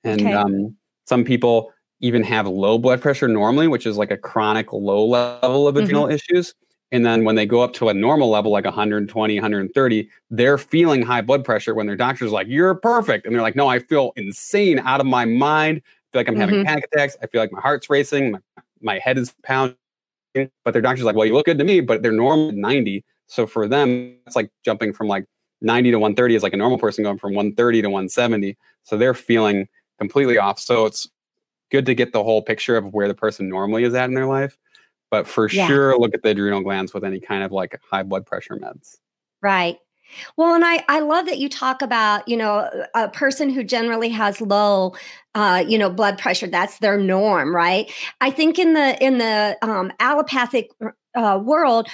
And 0.04 0.20
okay. 0.20 0.32
um, 0.32 0.76
some 1.06 1.24
people 1.24 1.72
even 2.00 2.22
have 2.24 2.46
low 2.46 2.78
blood 2.78 3.00
pressure 3.00 3.28
normally, 3.28 3.68
which 3.68 3.86
is 3.86 3.96
like 3.96 4.10
a 4.10 4.16
chronic 4.16 4.72
low 4.72 5.04
level 5.06 5.68
of 5.68 5.76
adrenal 5.76 6.04
mm-hmm. 6.04 6.14
issues. 6.14 6.54
And 6.90 7.06
then 7.06 7.24
when 7.24 7.36
they 7.36 7.46
go 7.46 7.62
up 7.62 7.72
to 7.74 7.88
a 7.88 7.94
normal 7.94 8.28
level, 8.28 8.52
like 8.52 8.66
120, 8.66 9.34
130, 9.34 10.10
they're 10.30 10.58
feeling 10.58 11.00
high 11.00 11.22
blood 11.22 11.42
pressure 11.42 11.74
when 11.74 11.86
their 11.86 11.96
doctor's 11.96 12.32
like, 12.32 12.48
you're 12.48 12.74
perfect. 12.74 13.24
And 13.24 13.34
they're 13.34 13.40
like, 13.40 13.56
no, 13.56 13.66
I 13.66 13.78
feel 13.78 14.12
insane 14.16 14.78
out 14.80 15.00
of 15.00 15.06
my 15.06 15.24
mind. 15.24 15.78
I 15.78 15.80
feel 15.80 16.20
like 16.20 16.28
I'm 16.28 16.34
mm-hmm. 16.34 16.40
having 16.40 16.64
panic 16.66 16.88
attacks. 16.92 17.16
I 17.22 17.28
feel 17.28 17.40
like 17.40 17.52
my 17.52 17.60
heart's 17.60 17.88
racing. 17.88 18.32
My, 18.32 18.38
my 18.82 18.98
head 18.98 19.16
is 19.16 19.34
pounding. 19.42 19.76
But 20.34 20.72
their 20.72 20.82
doctor's 20.82 21.04
like, 21.04 21.16
well, 21.16 21.26
you 21.26 21.32
look 21.32 21.46
good 21.46 21.58
to 21.58 21.64
me, 21.64 21.80
but 21.80 22.02
they're 22.02 22.12
normal 22.12 22.52
90. 22.52 23.04
So 23.26 23.46
for 23.46 23.66
them, 23.66 24.18
it's 24.26 24.36
like 24.36 24.50
jumping 24.62 24.92
from 24.92 25.08
like 25.08 25.24
90 25.62 25.92
to 25.92 25.98
130 25.98 26.34
is 26.34 26.42
like 26.42 26.52
a 26.52 26.58
normal 26.58 26.78
person 26.78 27.04
going 27.04 27.18
from 27.18 27.34
130 27.34 27.82
to 27.82 27.88
170. 27.88 28.58
So 28.82 28.98
they're 28.98 29.14
feeling 29.14 29.68
completely 30.02 30.38
off. 30.38 30.58
So 30.58 30.86
it's 30.86 31.08
good 31.70 31.86
to 31.86 31.94
get 31.94 32.12
the 32.12 32.22
whole 32.22 32.42
picture 32.42 32.76
of 32.76 32.92
where 32.92 33.08
the 33.08 33.14
person 33.14 33.48
normally 33.48 33.84
is 33.84 33.94
at 33.94 34.08
in 34.08 34.14
their 34.14 34.26
life. 34.26 34.58
But 35.10 35.28
for 35.28 35.48
yeah. 35.48 35.66
sure, 35.66 35.96
look 35.98 36.14
at 36.14 36.22
the 36.22 36.30
adrenal 36.30 36.62
glands 36.62 36.92
with 36.92 37.04
any 37.04 37.20
kind 37.20 37.44
of 37.44 37.52
like 37.52 37.78
high 37.90 38.02
blood 38.02 38.26
pressure 38.26 38.56
meds. 38.56 38.96
Right. 39.42 39.78
Well, 40.36 40.54
and 40.54 40.64
I, 40.64 40.84
I 40.88 41.00
love 41.00 41.26
that 41.26 41.38
you 41.38 41.48
talk 41.48 41.80
about, 41.80 42.26
you 42.28 42.36
know, 42.36 42.68
a 42.94 43.08
person 43.08 43.48
who 43.48 43.64
generally 43.64 44.10
has 44.10 44.40
low, 44.40 44.94
uh, 45.34 45.64
you 45.66 45.78
know, 45.78 45.88
blood 45.88 46.18
pressure. 46.18 46.46
That's 46.46 46.78
their 46.78 46.98
norm, 46.98 47.54
right? 47.54 47.90
I 48.20 48.30
think 48.30 48.58
in 48.58 48.74
the 48.74 49.02
in 49.02 49.18
the 49.18 49.56
um, 49.62 49.92
allopathic 50.00 50.70
uh, 51.14 51.40
world, 51.42 51.88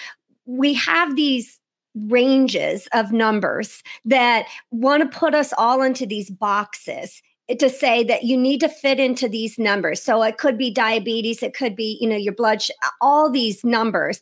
we 0.47 0.75
have 0.75 1.15
these 1.15 1.61
ranges 1.95 2.89
of 2.93 3.13
numbers 3.13 3.83
that 4.05 4.47
want 4.71 5.03
to 5.03 5.19
put 5.19 5.35
us 5.35 5.53
all 5.57 5.83
into 5.83 6.07
these 6.07 6.31
boxes 6.31 7.23
to 7.57 7.71
say 7.71 8.05
that 8.05 8.25
you 8.25 8.37
need 8.37 8.61
to 8.61 8.69
fit 8.69 9.01
into 9.01 9.29
these 9.29 9.59
numbers. 9.59 10.03
So 10.03 10.23
it 10.23 10.39
could 10.39 10.59
be 10.59 10.71
diabetes, 10.71 11.43
it 11.43 11.55
could 11.55 11.75
be, 11.75 11.99
you 12.01 12.09
know, 12.09 12.17
your 12.17 12.35
blood, 12.35 12.63
sh- 12.63 12.71
all 13.01 13.31
these 13.31 13.65
numbers. 13.65 14.21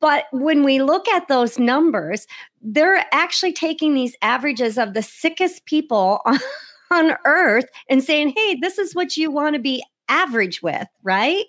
But 0.00 0.24
when 0.32 0.62
we 0.62 0.82
look 0.82 1.08
at 1.08 1.28
those 1.28 1.58
numbers, 1.58 2.26
they're 2.62 3.04
actually 3.12 3.52
taking 3.52 3.94
these 3.94 4.16
averages 4.22 4.78
of 4.78 4.94
the 4.94 5.02
sickest 5.02 5.64
people 5.64 6.20
on, 6.24 6.38
on 6.90 7.16
earth 7.24 7.66
and 7.88 8.02
saying, 8.02 8.34
hey, 8.36 8.56
this 8.60 8.78
is 8.78 8.94
what 8.94 9.16
you 9.16 9.30
want 9.30 9.54
to 9.54 9.60
be 9.60 9.82
average 10.08 10.62
with, 10.62 10.86
right? 11.02 11.46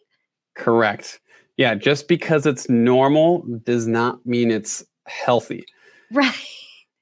Correct. 0.56 1.20
Yeah, 1.58 1.76
just 1.76 2.08
because 2.08 2.46
it's 2.46 2.70
normal 2.70 3.46
does 3.64 3.88
not 3.88 4.26
mean 4.26 4.52
it's 4.52 4.84
healthy. 5.08 5.66
Right. 6.12 6.34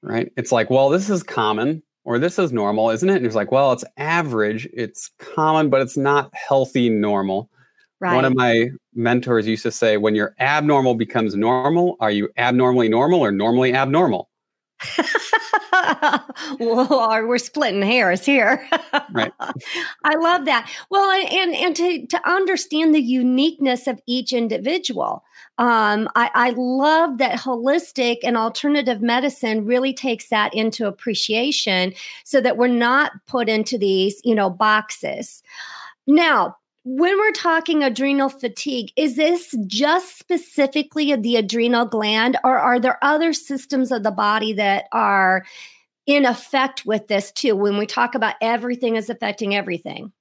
Right. 0.02 0.32
It's 0.36 0.52
like, 0.52 0.68
well, 0.68 0.90
this 0.90 1.08
is 1.08 1.22
common 1.22 1.82
or 2.04 2.18
this 2.18 2.38
is 2.38 2.52
normal, 2.52 2.90
isn't 2.90 3.08
it? 3.08 3.16
And 3.16 3.24
he's 3.24 3.34
like, 3.34 3.50
well, 3.50 3.72
it's 3.72 3.84
average, 3.96 4.68
it's 4.72 5.10
common, 5.18 5.70
but 5.70 5.80
it's 5.80 5.96
not 5.96 6.32
healthy 6.34 6.88
normal. 6.88 7.50
Right. 8.00 8.14
One 8.14 8.24
of 8.24 8.34
my 8.34 8.68
mentors 8.94 9.46
used 9.46 9.62
to 9.62 9.70
say, 9.70 9.96
when 9.96 10.14
your 10.14 10.34
abnormal 10.38 10.94
becomes 10.94 11.34
normal, 11.34 11.96
are 12.00 12.10
you 12.10 12.28
abnormally 12.36 12.88
normal 12.88 13.20
or 13.20 13.32
normally 13.32 13.74
abnormal? 13.74 14.28
well, 16.60 17.26
we're 17.26 17.38
splitting 17.38 17.82
hairs 17.82 18.24
here. 18.24 18.66
right. 19.12 19.32
I 20.04 20.14
love 20.16 20.44
that. 20.44 20.70
Well, 20.90 21.10
and 21.10 21.54
and 21.54 21.76
to 21.76 22.06
to 22.06 22.28
understand 22.28 22.94
the 22.94 23.02
uniqueness 23.02 23.86
of 23.86 24.00
each 24.06 24.32
individual. 24.32 25.24
Um, 25.58 26.08
I, 26.16 26.30
I 26.34 26.50
love 26.56 27.18
that 27.18 27.38
holistic 27.38 28.18
and 28.24 28.36
alternative 28.36 29.00
medicine 29.00 29.64
really 29.64 29.94
takes 29.94 30.28
that 30.30 30.52
into 30.52 30.88
appreciation 30.88 31.94
so 32.24 32.40
that 32.40 32.56
we're 32.56 32.66
not 32.66 33.12
put 33.28 33.48
into 33.48 33.78
these, 33.78 34.20
you 34.24 34.34
know, 34.34 34.50
boxes. 34.50 35.44
Now, 36.08 36.56
when 36.84 37.18
we're 37.18 37.32
talking 37.32 37.82
adrenal 37.82 38.28
fatigue, 38.28 38.92
is 38.96 39.16
this 39.16 39.54
just 39.66 40.18
specifically 40.18 41.14
the 41.16 41.36
adrenal 41.36 41.86
gland, 41.86 42.36
or 42.44 42.58
are 42.58 42.78
there 42.78 42.98
other 43.02 43.32
systems 43.32 43.90
of 43.90 44.02
the 44.02 44.10
body 44.10 44.52
that 44.52 44.84
are 44.92 45.44
in 46.06 46.26
effect 46.26 46.84
with 46.84 47.08
this 47.08 47.32
too? 47.32 47.56
When 47.56 47.78
we 47.78 47.86
talk 47.86 48.14
about 48.14 48.34
everything 48.42 48.96
is 48.96 49.08
affecting 49.08 49.54
everything, 49.54 50.12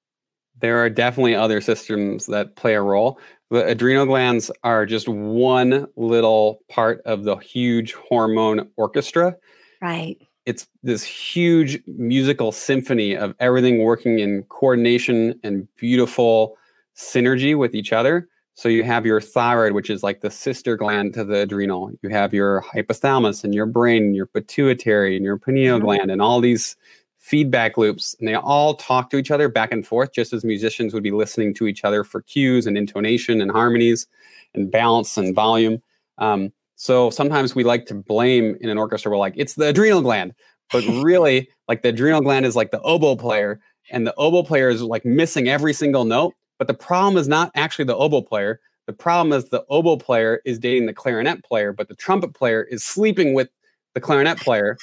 there 0.59 0.81
are 0.83 0.89
definitely 0.89 1.35
other 1.35 1.59
systems 1.59 2.27
that 2.27 2.55
play 2.55 2.75
a 2.75 2.81
role. 2.81 3.19
The 3.51 3.65
adrenal 3.67 4.05
glands 4.05 4.49
are 4.63 4.85
just 4.85 5.09
one 5.09 5.87
little 5.97 6.61
part 6.69 7.01
of 7.05 7.25
the 7.25 7.35
huge 7.35 7.93
hormone 7.93 8.69
orchestra. 8.77 9.35
Right 9.81 10.17
it's 10.45 10.67
this 10.81 11.03
huge 11.03 11.81
musical 11.87 12.51
symphony 12.51 13.15
of 13.15 13.33
everything 13.39 13.79
working 13.79 14.19
in 14.19 14.43
coordination 14.43 15.39
and 15.43 15.67
beautiful 15.75 16.57
synergy 16.95 17.57
with 17.57 17.73
each 17.73 17.93
other. 17.93 18.27
So 18.55 18.69
you 18.69 18.83
have 18.83 19.05
your 19.05 19.19
thyroid, 19.19 19.71
which 19.71 19.89
is 19.89 20.03
like 20.03 20.21
the 20.21 20.29
sister 20.29 20.77
gland 20.77 21.13
to 21.15 21.23
the 21.23 21.41
adrenal. 21.41 21.91
You 22.01 22.09
have 22.09 22.33
your 22.33 22.61
hypothalamus 22.61 23.43
and 23.43 23.55
your 23.55 23.65
brain, 23.65 24.03
and 24.03 24.15
your 24.15 24.27
pituitary 24.27 25.15
and 25.15 25.25
your 25.25 25.37
pineal 25.37 25.77
mm-hmm. 25.77 25.85
gland, 25.85 26.11
and 26.11 26.21
all 26.21 26.39
these 26.39 26.75
feedback 27.17 27.77
loops. 27.77 28.15
And 28.19 28.27
they 28.27 28.35
all 28.35 28.75
talk 28.75 29.09
to 29.09 29.17
each 29.17 29.31
other 29.31 29.49
back 29.49 29.71
and 29.71 29.87
forth, 29.87 30.11
just 30.13 30.33
as 30.33 30.43
musicians 30.43 30.93
would 30.93 31.03
be 31.03 31.11
listening 31.11 31.53
to 31.55 31.67
each 31.67 31.83
other 31.83 32.03
for 32.03 32.21
cues 32.21 32.67
and 32.67 32.77
intonation 32.77 33.41
and 33.41 33.49
harmonies 33.49 34.05
and 34.53 34.69
balance 34.69 35.17
and 35.17 35.33
volume. 35.33 35.81
Um, 36.19 36.51
so 36.75 37.09
sometimes 37.09 37.55
we 37.55 37.63
like 37.63 37.85
to 37.87 37.95
blame 37.95 38.57
in 38.61 38.69
an 38.69 38.77
orchestra, 38.77 39.11
we're 39.11 39.17
like, 39.17 39.33
it's 39.37 39.55
the 39.55 39.67
adrenal 39.67 40.01
gland. 40.01 40.33
But 40.71 40.83
really, 41.03 41.49
like 41.67 41.81
the 41.81 41.89
adrenal 41.89 42.21
gland 42.21 42.45
is 42.45 42.55
like 42.55 42.71
the 42.71 42.81
oboe 42.81 43.15
player, 43.15 43.59
and 43.91 44.07
the 44.07 44.15
oboe 44.15 44.43
player 44.43 44.69
is 44.69 44.81
like 44.81 45.05
missing 45.05 45.47
every 45.47 45.73
single 45.73 46.05
note. 46.05 46.33
But 46.57 46.67
the 46.67 46.73
problem 46.73 47.17
is 47.17 47.27
not 47.27 47.51
actually 47.55 47.85
the 47.85 47.95
oboe 47.95 48.21
player. 48.21 48.59
The 48.87 48.93
problem 48.93 49.37
is 49.37 49.49
the 49.49 49.63
oboe 49.69 49.97
player 49.97 50.41
is 50.45 50.59
dating 50.59 50.87
the 50.87 50.93
clarinet 50.93 51.43
player, 51.43 51.73
but 51.73 51.87
the 51.87 51.95
trumpet 51.95 52.33
player 52.33 52.63
is 52.63 52.83
sleeping 52.83 53.33
with 53.33 53.49
the 53.93 54.01
clarinet 54.01 54.39
player. 54.39 54.77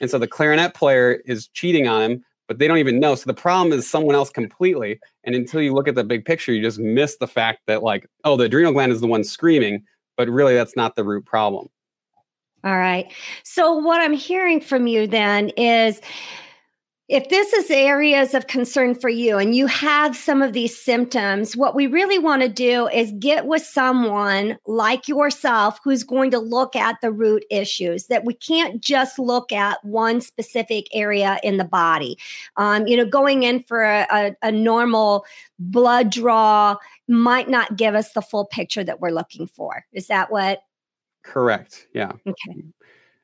And 0.00 0.10
so 0.10 0.18
the 0.18 0.28
clarinet 0.28 0.74
player 0.74 1.20
is 1.26 1.48
cheating 1.48 1.86
on 1.88 2.02
him, 2.02 2.24
but 2.48 2.58
they 2.58 2.66
don't 2.68 2.78
even 2.78 3.00
know. 3.00 3.14
So 3.14 3.24
the 3.26 3.34
problem 3.34 3.72
is 3.72 3.88
someone 3.88 4.14
else 4.14 4.30
completely. 4.30 4.98
And 5.24 5.34
until 5.34 5.62
you 5.62 5.74
look 5.74 5.88
at 5.88 5.94
the 5.94 6.04
big 6.04 6.24
picture, 6.24 6.52
you 6.52 6.62
just 6.62 6.78
miss 6.78 7.16
the 7.16 7.26
fact 7.26 7.60
that, 7.66 7.82
like, 7.82 8.06
oh, 8.24 8.36
the 8.36 8.44
adrenal 8.44 8.72
gland 8.72 8.92
is 8.92 9.00
the 9.00 9.06
one 9.06 9.24
screaming, 9.24 9.84
but 10.20 10.28
really 10.28 10.54
that's 10.54 10.76
not 10.76 10.96
the 10.96 11.02
root 11.02 11.24
problem. 11.24 11.66
All 12.62 12.76
right. 12.76 13.10
So, 13.42 13.72
what 13.72 14.02
I'm 14.02 14.12
hearing 14.12 14.60
from 14.60 14.86
you 14.86 15.06
then 15.06 15.48
is 15.56 16.02
if 17.10 17.28
this 17.28 17.52
is 17.52 17.68
areas 17.72 18.34
of 18.34 18.46
concern 18.46 18.94
for 18.94 19.08
you 19.08 19.36
and 19.36 19.56
you 19.56 19.66
have 19.66 20.16
some 20.16 20.42
of 20.42 20.52
these 20.52 20.80
symptoms, 20.80 21.56
what 21.56 21.74
we 21.74 21.88
really 21.88 22.20
want 22.20 22.40
to 22.40 22.48
do 22.48 22.86
is 22.86 23.12
get 23.18 23.46
with 23.46 23.62
someone 23.62 24.56
like 24.64 25.08
yourself 25.08 25.80
who's 25.82 26.04
going 26.04 26.30
to 26.30 26.38
look 26.38 26.76
at 26.76 27.00
the 27.02 27.10
root 27.10 27.44
issues, 27.50 28.06
that 28.06 28.24
we 28.24 28.32
can't 28.34 28.80
just 28.80 29.18
look 29.18 29.50
at 29.50 29.84
one 29.84 30.20
specific 30.20 30.86
area 30.94 31.40
in 31.42 31.56
the 31.56 31.64
body. 31.64 32.16
Um, 32.56 32.86
you 32.86 32.96
know, 32.96 33.04
going 33.04 33.42
in 33.42 33.64
for 33.64 33.82
a, 33.82 34.06
a, 34.12 34.36
a 34.42 34.52
normal 34.52 35.24
blood 35.58 36.12
draw 36.12 36.76
might 37.08 37.48
not 37.48 37.76
give 37.76 37.96
us 37.96 38.12
the 38.12 38.22
full 38.22 38.46
picture 38.46 38.84
that 38.84 39.00
we're 39.00 39.10
looking 39.10 39.48
for. 39.48 39.84
Is 39.92 40.06
that 40.06 40.30
what? 40.30 40.62
Correct. 41.24 41.88
Yeah. 41.92 42.12
Okay. 42.24 42.62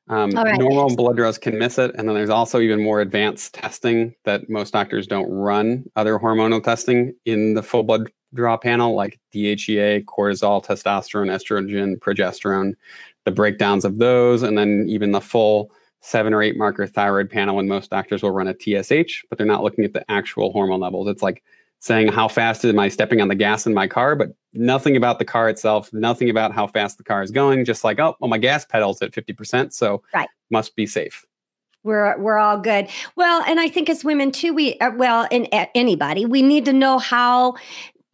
Um, 0.08 0.30
right. 0.30 0.58
Normal 0.58 0.94
blood 0.94 1.16
draws 1.16 1.38
can 1.38 1.58
miss 1.58 1.78
it. 1.78 1.92
And 1.96 2.08
then 2.08 2.14
there's 2.14 2.30
also 2.30 2.60
even 2.60 2.80
more 2.82 3.00
advanced 3.00 3.54
testing 3.54 4.14
that 4.24 4.48
most 4.48 4.72
doctors 4.72 5.06
don't 5.06 5.28
run 5.28 5.84
other 5.96 6.18
hormonal 6.18 6.62
testing 6.62 7.14
in 7.24 7.54
the 7.54 7.62
full 7.62 7.82
blood 7.82 8.10
draw 8.34 8.56
panel, 8.56 8.94
like 8.94 9.18
DHEA, 9.34 10.04
cortisol, 10.04 10.64
testosterone, 10.64 11.30
estrogen, 11.30 11.98
progesterone, 11.98 12.74
the 13.24 13.32
breakdowns 13.32 13.84
of 13.84 13.98
those, 13.98 14.42
and 14.42 14.56
then 14.56 14.86
even 14.88 15.10
the 15.10 15.20
full 15.20 15.72
seven 16.00 16.32
or 16.32 16.42
eight 16.42 16.56
marker 16.56 16.86
thyroid 16.86 17.28
panel. 17.28 17.58
And 17.58 17.68
most 17.68 17.90
doctors 17.90 18.22
will 18.22 18.30
run 18.30 18.48
a 18.48 18.54
TSH, 18.54 19.24
but 19.28 19.38
they're 19.38 19.46
not 19.46 19.64
looking 19.64 19.84
at 19.84 19.92
the 19.92 20.08
actual 20.10 20.52
hormone 20.52 20.80
levels. 20.80 21.08
It's 21.08 21.22
like 21.22 21.42
saying 21.80 22.08
how 22.08 22.28
fast 22.28 22.64
am 22.64 22.78
I 22.78 22.88
stepping 22.88 23.20
on 23.20 23.28
the 23.28 23.34
gas 23.34 23.66
in 23.66 23.74
my 23.74 23.86
car, 23.86 24.16
but 24.16 24.34
nothing 24.52 24.96
about 24.96 25.18
the 25.18 25.24
car 25.24 25.48
itself, 25.48 25.92
nothing 25.92 26.30
about 26.30 26.52
how 26.52 26.66
fast 26.66 26.98
the 26.98 27.04
car 27.04 27.22
is 27.22 27.30
going. 27.30 27.64
Just 27.64 27.84
like, 27.84 28.00
oh, 28.00 28.16
well, 28.20 28.28
my 28.28 28.38
gas 28.38 28.64
pedal's 28.64 29.00
at 29.02 29.14
fifty 29.14 29.32
percent, 29.32 29.74
so 29.74 30.02
right. 30.14 30.28
must 30.50 30.74
be 30.76 30.86
safe. 30.86 31.24
We're 31.84 32.18
we're 32.18 32.38
all 32.38 32.58
good. 32.58 32.88
Well, 33.14 33.44
and 33.46 33.60
I 33.60 33.68
think 33.68 33.88
as 33.88 34.04
women 34.04 34.32
too, 34.32 34.52
we 34.52 34.76
uh, 34.78 34.90
well, 34.96 35.28
and 35.30 35.48
anybody, 35.74 36.26
we 36.26 36.42
need 36.42 36.64
to 36.64 36.72
know 36.72 36.98
how 36.98 37.54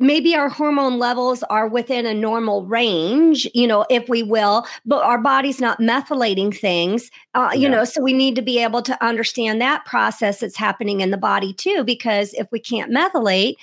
maybe 0.03 0.35
our 0.35 0.49
hormone 0.49 0.99
levels 0.99 1.43
are 1.45 1.69
within 1.69 2.05
a 2.05 2.13
normal 2.13 2.67
range, 2.67 3.49
you 3.55 3.67
know, 3.67 3.87
if 3.89 4.09
we 4.09 4.23
will, 4.23 4.67
but 4.85 5.03
our 5.03 5.19
body's 5.19 5.61
not 5.61 5.79
methylating 5.79 6.55
things, 6.55 7.11
uh, 7.35 7.51
you 7.55 7.63
yeah. 7.63 7.69
know, 7.69 7.85
so 7.85 8.03
we 8.03 8.13
need 8.13 8.37
to 8.37 8.43
be 8.43 8.59
able 8.63 8.83
to 8.83 9.05
understand 9.05 9.61
that 9.61 9.85
process 9.85 10.41
that's 10.41 10.57
happening 10.57 11.01
in 11.01 11.11
the 11.11 11.17
body 11.17 11.53
too, 11.55 11.85
because 11.85 12.35
if 12.35 12.47
we 12.53 12.61
can't 12.61 12.93
methylate, 12.93 13.55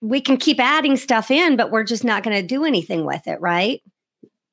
we 0.00 0.20
can 0.20 0.36
keep 0.36 0.58
adding 0.58 0.96
stuff 0.96 1.30
in, 1.30 1.56
but 1.56 1.70
we're 1.70 1.84
just 1.84 2.04
not 2.04 2.22
going 2.22 2.36
to 2.36 2.46
do 2.46 2.64
anything 2.64 3.04
with 3.04 3.26
it, 3.26 3.40
right? 3.40 3.82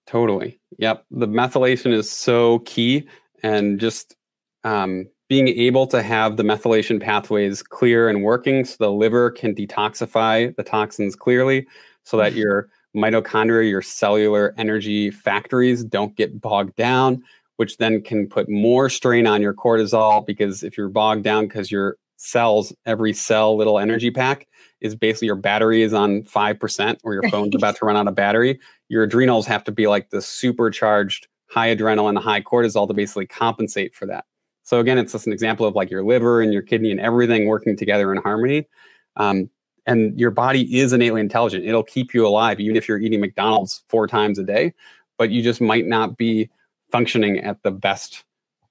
Totally. 0.05 0.59
Yep. 0.77 1.05
The 1.11 1.27
methylation 1.27 1.93
is 1.93 2.09
so 2.09 2.59
key. 2.59 3.07
And 3.41 3.79
just 3.79 4.15
um, 4.63 5.07
being 5.29 5.47
able 5.47 5.87
to 5.87 6.01
have 6.01 6.35
the 6.35 6.43
methylation 6.43 6.99
pathways 6.99 7.63
clear 7.63 8.09
and 8.09 8.23
working 8.23 8.65
so 8.65 8.75
the 8.79 8.91
liver 8.91 9.31
can 9.31 9.55
detoxify 9.55 10.53
the 10.55 10.63
toxins 10.63 11.15
clearly 11.15 11.67
so 12.03 12.17
that 12.17 12.31
mm-hmm. 12.31 12.41
your 12.41 12.69
mitochondria, 12.97 13.69
your 13.69 13.83
cellular 13.83 14.53
energy 14.57 15.11
factories 15.11 15.83
don't 15.83 16.15
get 16.15 16.41
bogged 16.41 16.75
down, 16.75 17.23
which 17.57 17.77
then 17.77 18.01
can 18.01 18.27
put 18.27 18.49
more 18.49 18.89
strain 18.89 19.27
on 19.27 19.41
your 19.41 19.53
cortisol 19.53 20.25
because 20.25 20.63
if 20.63 20.75
you're 20.75 20.89
bogged 20.89 21.23
down 21.23 21.47
because 21.47 21.71
your 21.71 21.97
cells, 22.17 22.73
every 22.87 23.13
cell 23.13 23.55
little 23.55 23.77
energy 23.77 24.09
pack 24.09 24.47
is 24.81 24.95
basically 24.95 25.27
your 25.27 25.35
battery 25.35 25.83
is 25.83 25.93
on 25.93 26.23
5% 26.23 26.97
or 27.03 27.13
your 27.13 27.29
phone's 27.29 27.55
about 27.55 27.75
to 27.75 27.85
run 27.85 27.95
out 27.95 28.07
of 28.07 28.15
battery, 28.15 28.59
your 28.89 29.03
adrenals 29.03 29.45
have 29.45 29.63
to 29.65 29.71
be 29.71 29.87
like 29.87 30.09
the 30.09 30.21
supercharged 30.21 31.27
high 31.49 31.75
adrenaline, 31.75 32.09
and 32.09 32.17
high 32.19 32.41
cortisol 32.41 32.87
to 32.87 32.93
basically 32.93 33.25
compensate 33.25 33.93
for 33.93 34.05
that. 34.05 34.25
So 34.69 34.79
again, 34.79 34.99
it's 34.99 35.13
just 35.13 35.25
an 35.25 35.33
example 35.33 35.65
of 35.65 35.73
like 35.73 35.89
your 35.89 36.03
liver 36.03 36.43
and 36.43 36.53
your 36.53 36.61
kidney 36.61 36.91
and 36.91 36.99
everything 36.99 37.47
working 37.47 37.75
together 37.75 38.13
in 38.13 38.21
harmony. 38.21 38.67
Um, 39.15 39.49
and 39.87 40.17
your 40.19 40.29
body 40.29 40.77
is 40.77 40.93
innately 40.93 41.21
intelligent. 41.21 41.65
It'll 41.65 41.81
keep 41.81 42.13
you 42.13 42.27
alive, 42.27 42.59
even 42.59 42.75
if 42.75 42.87
you're 42.87 42.99
eating 42.99 43.19
McDonald's 43.19 43.83
four 43.87 44.05
times 44.05 44.37
a 44.37 44.43
day, 44.43 44.75
but 45.17 45.31
you 45.31 45.41
just 45.41 45.59
might 45.59 45.87
not 45.87 46.17
be 46.17 46.51
functioning 46.91 47.39
at 47.39 47.63
the 47.63 47.71
best 47.71 48.23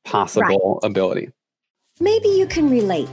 possible 0.04 0.78
right. 0.80 0.88
ability. 0.88 1.32
Maybe 1.98 2.28
you 2.28 2.46
can 2.46 2.70
relate. 2.70 3.08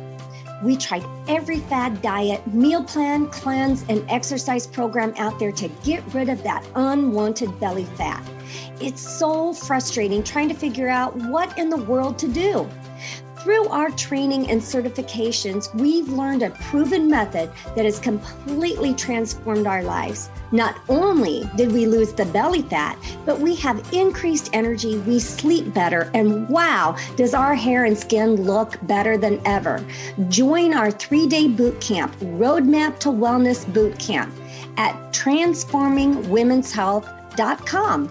We 0.64 0.78
tried 0.78 1.06
every 1.28 1.60
fad 1.60 2.02
diet, 2.02 2.46
meal 2.48 2.84
plan, 2.84 3.28
cleanse, 3.30 3.84
and 3.90 4.04
exercise 4.10 4.66
program 4.66 5.14
out 5.18 5.38
there 5.38 5.52
to 5.52 5.68
get 5.84 6.02
rid 6.14 6.30
of 6.30 6.42
that 6.44 6.66
unwanted 6.76 7.60
belly 7.60 7.86
fat. 7.86 8.24
It's 8.80 9.02
so 9.02 9.54
frustrating 9.54 10.24
trying 10.24 10.50
to 10.50 10.56
figure 10.56 10.90
out 10.90 11.16
what 11.16 11.58
in 11.58 11.70
the 11.70 11.78
world 11.78 12.18
to 12.20 12.28
do. 12.28 12.70
Through 13.46 13.68
our 13.68 13.92
training 13.92 14.50
and 14.50 14.60
certifications, 14.60 15.72
we've 15.76 16.10
learned 16.10 16.42
a 16.42 16.50
proven 16.50 17.08
method 17.08 17.52
that 17.76 17.86
has 17.86 18.00
completely 18.00 18.96
transformed 18.96 19.68
our 19.68 19.84
lives. 19.84 20.32
Not 20.52 20.80
only 20.90 21.48
did 21.56 21.72
we 21.72 21.86
lose 21.86 22.12
the 22.12 22.26
belly 22.26 22.64
fat, 22.64 22.98
but 23.24 23.40
we 23.40 23.54
have 23.58 23.94
increased 23.94 24.50
energy, 24.52 24.98
we 24.98 25.20
sleep 25.20 25.76
better, 25.76 26.10
and 26.16 26.50
wow, 26.50 26.98
does 27.18 27.36
our 27.36 27.54
hair 27.54 27.86
and 27.86 27.96
skin 27.96 28.36
look 28.36 28.80
better 28.88 29.16
than 29.16 29.40
ever. 29.46 29.86
Join 30.28 30.74
our 30.74 30.90
three 30.90 31.28
day 31.28 31.48
boot 31.48 31.80
camp, 31.80 32.16
Roadmap 32.22 32.98
to 33.02 33.10
Wellness 33.10 33.72
Boot 33.72 34.00
Camp, 34.00 34.34
at 34.78 34.96
transformingwomenshealth.com. 35.14 38.10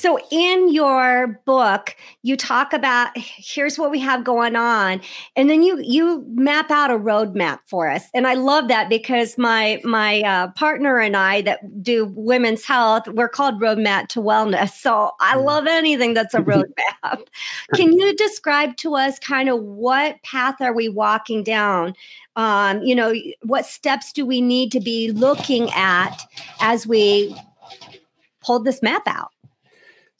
So 0.00 0.18
in 0.30 0.72
your 0.72 1.42
book, 1.44 1.94
you 2.22 2.34
talk 2.34 2.72
about 2.72 3.10
here's 3.14 3.78
what 3.78 3.90
we 3.90 3.98
have 4.00 4.24
going 4.24 4.56
on, 4.56 5.02
and 5.36 5.50
then 5.50 5.62
you 5.62 5.78
you 5.82 6.24
map 6.28 6.70
out 6.70 6.90
a 6.90 6.94
roadmap 6.94 7.58
for 7.66 7.90
us. 7.90 8.04
And 8.14 8.26
I 8.26 8.32
love 8.32 8.68
that 8.68 8.88
because 8.88 9.36
my 9.36 9.78
my 9.84 10.22
uh, 10.22 10.52
partner 10.52 11.00
and 11.00 11.18
I 11.18 11.42
that 11.42 11.82
do 11.82 12.06
women's 12.16 12.64
health, 12.64 13.08
we're 13.08 13.28
called 13.28 13.60
Roadmap 13.60 14.08
to 14.08 14.20
Wellness. 14.20 14.70
So 14.70 15.10
I 15.20 15.36
love 15.36 15.66
anything 15.66 16.14
that's 16.14 16.32
a 16.32 16.38
roadmap. 16.40 17.26
Can 17.74 17.92
you 17.92 18.16
describe 18.16 18.78
to 18.78 18.96
us 18.96 19.18
kind 19.18 19.50
of 19.50 19.60
what 19.62 20.22
path 20.22 20.62
are 20.62 20.72
we 20.72 20.88
walking 20.88 21.44
down? 21.44 21.92
Um, 22.36 22.80
you 22.80 22.94
know, 22.94 23.12
what 23.42 23.66
steps 23.66 24.14
do 24.14 24.24
we 24.24 24.40
need 24.40 24.72
to 24.72 24.80
be 24.80 25.12
looking 25.12 25.70
at 25.72 26.22
as 26.60 26.86
we 26.86 27.36
pull 28.40 28.60
this 28.60 28.80
map 28.80 29.02
out? 29.06 29.32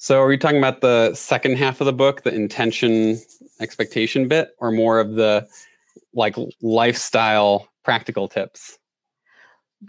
So, 0.03 0.23
are 0.23 0.33
you 0.33 0.39
talking 0.39 0.57
about 0.57 0.81
the 0.81 1.15
second 1.15 1.59
half 1.59 1.83
of 1.83 1.85
the 1.85 1.93
book, 1.93 2.23
the 2.23 2.35
intention 2.35 3.21
expectation 3.61 4.29
bit, 4.29 4.53
or 4.57 4.73
more 4.73 4.99
of 4.99 5.13
the 5.17 5.47
like 6.15 6.37
lifestyle 6.63 7.69
practical 7.85 8.27
tips? 8.27 8.79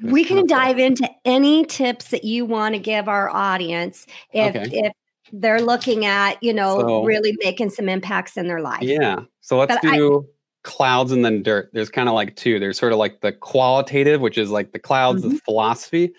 We 0.04 0.26
can 0.26 0.45
dive 0.47 0.80
into 0.80 1.10
any 1.24 1.63
tips 1.65 2.10
that 2.10 2.26
you 2.26 2.43
want 2.45 2.76
to 2.76 2.80
give 2.80 3.08
our 3.08 3.30
audience 3.30 4.06
if 4.34 4.54
Okay. 4.54 4.69
if 4.80 4.93
they're 5.32 5.62
looking 5.62 6.04
at, 6.06 6.43
you 6.43 6.54
know, 6.54 6.82
So- 6.82 7.04
really 7.06 7.34
making 7.41 7.69
some 7.69 7.88
impacts 7.88 8.36
in 8.36 8.50
their 8.50 8.60
life. 8.60 8.82
Yeah. 8.82 9.21
So 9.39 9.58
let's 9.58 9.74
But 9.82 9.86
I- 9.91 9.95
do 9.95 10.28
clouds 10.63 11.13
and 11.13 11.24
then 11.24 11.41
dirt. 11.41 11.69
There's 11.71 11.89
kind 11.89 12.10
of 12.10 12.15
like 12.15 12.36
two. 12.36 12.60
There's 12.60 12.78
sort 12.78 12.91
of 12.91 12.97
like 12.97 13.21
the 13.21 13.32
qualitative, 13.32 14.19
which 14.19 14.38
is 14.38 14.50
like 14.52 14.74
the 14.74 14.80
clouds, 14.80 15.21
the 15.21 15.30
Mhm. 15.30 15.41
philosophy. 15.45 16.13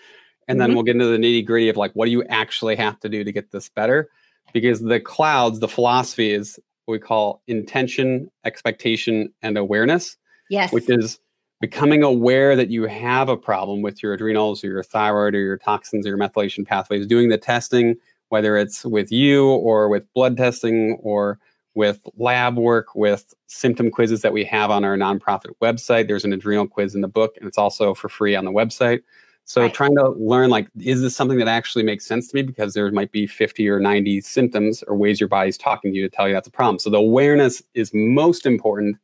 And 0.47 0.59
then 0.59 0.71
Mhm. 0.71 0.73
we'll 0.75 0.83
get 0.83 0.95
into 0.95 1.07
the 1.07 1.17
nitty 1.17 1.45
gritty 1.45 1.69
of 1.69 1.77
like, 1.77 1.91
what 1.93 2.05
do 2.05 2.11
you 2.11 2.23
actually 2.25 2.75
have 2.75 2.99
to 3.01 3.09
do 3.09 3.23
to 3.23 3.31
get 3.31 3.51
this 3.51 3.69
better? 3.69 4.09
Because 4.53 4.81
the 4.81 4.99
clouds, 4.99 5.59
the 5.59 5.67
philosophy 5.67 6.31
is 6.31 6.59
what 6.85 6.93
we 6.93 6.99
call 6.99 7.41
intention, 7.47 8.29
expectation, 8.45 9.31
and 9.41 9.57
awareness, 9.57 10.17
Yes. 10.49 10.71
which 10.73 10.89
is 10.89 11.19
becoming 11.61 12.03
aware 12.03 12.55
that 12.57 12.69
you 12.69 12.83
have 12.83 13.29
a 13.29 13.37
problem 13.37 13.81
with 13.81 14.03
your 14.03 14.13
adrenals 14.13 14.63
or 14.63 14.67
your 14.67 14.83
thyroid 14.83 15.33
or 15.33 15.39
your 15.39 15.57
toxins 15.57 16.05
or 16.05 16.09
your 16.09 16.17
methylation 16.17 16.67
pathways, 16.67 17.07
doing 17.07 17.29
the 17.29 17.37
testing, 17.37 17.95
whether 18.29 18.57
it's 18.57 18.83
with 18.83 19.11
you 19.11 19.47
or 19.47 19.87
with 19.87 20.11
blood 20.13 20.35
testing 20.35 20.97
or 21.01 21.39
with 21.75 22.01
lab 22.17 22.57
work, 22.57 22.93
with 22.95 23.33
symptom 23.47 23.89
quizzes 23.89 24.21
that 24.21 24.33
we 24.33 24.43
have 24.43 24.69
on 24.69 24.83
our 24.83 24.97
nonprofit 24.97 25.51
website. 25.61 26.07
There's 26.07 26.25
an 26.25 26.33
adrenal 26.33 26.67
quiz 26.67 26.93
in 26.93 27.01
the 27.01 27.07
book, 27.07 27.35
and 27.37 27.47
it's 27.47 27.57
also 27.57 27.93
for 27.93 28.09
free 28.09 28.35
on 28.35 28.45
the 28.45 28.51
website. 28.51 29.01
So 29.45 29.61
Right. 29.61 29.73
trying 29.73 29.95
to 29.95 30.09
learn 30.11 30.49
like, 30.49 30.67
is 30.79 31.01
this 31.01 31.15
something 31.15 31.37
that 31.37 31.47
actually 31.47 31.83
makes 31.83 32.05
sense 32.05 32.29
to 32.29 32.35
me? 32.35 32.43
Because 32.43 32.73
there 32.73 32.89
might 32.91 33.11
be 33.11 33.27
50 33.27 33.67
or 33.67 33.79
90 33.79 34.21
symptoms 34.21 34.83
or 34.83 34.95
ways 34.95 35.19
your 35.19 35.27
body's 35.27 35.57
talking 35.57 35.91
to 35.91 35.97
you 35.97 36.09
to 36.09 36.15
tell 36.15 36.27
you 36.27 36.33
that's 36.33 36.47
a 36.47 36.51
problem. 36.51 36.79
So 36.79 36.89
the 36.89 36.97
awareness 36.97 37.61
is 37.73 37.91
most 37.93 38.45
important 38.45 38.97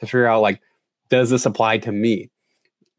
to 0.00 0.06
figure 0.06 0.26
out 0.26 0.42
like, 0.42 0.60
does 1.08 1.30
this 1.30 1.46
apply 1.46 1.78
to 1.78 1.92
me? 1.92 2.30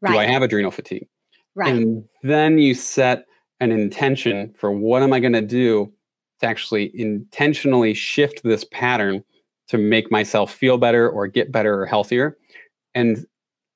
right. 0.00 0.12
Do 0.12 0.18
I 0.18 0.26
have 0.26 0.42
adrenal 0.42 0.70
fatigue? 0.70 1.08
right. 1.54 1.74
And 1.74 2.04
then 2.22 2.58
you 2.58 2.74
set 2.74 3.26
an 3.60 3.72
intention 3.72 4.54
for 4.56 4.70
what 4.70 5.02
am 5.02 5.12
I 5.12 5.20
going 5.20 5.32
to 5.32 5.42
do 5.42 5.92
to 6.40 6.46
actually 6.46 6.92
intentionally 6.98 7.94
shift 7.94 8.42
this 8.44 8.64
pattern 8.70 9.24
to 9.68 9.78
make 9.78 10.10
myself 10.10 10.52
feel 10.52 10.78
better 10.78 11.08
or 11.08 11.26
get 11.26 11.52
better 11.52 11.82
or 11.82 11.86
healthier. 11.86 12.38
And 12.94 13.26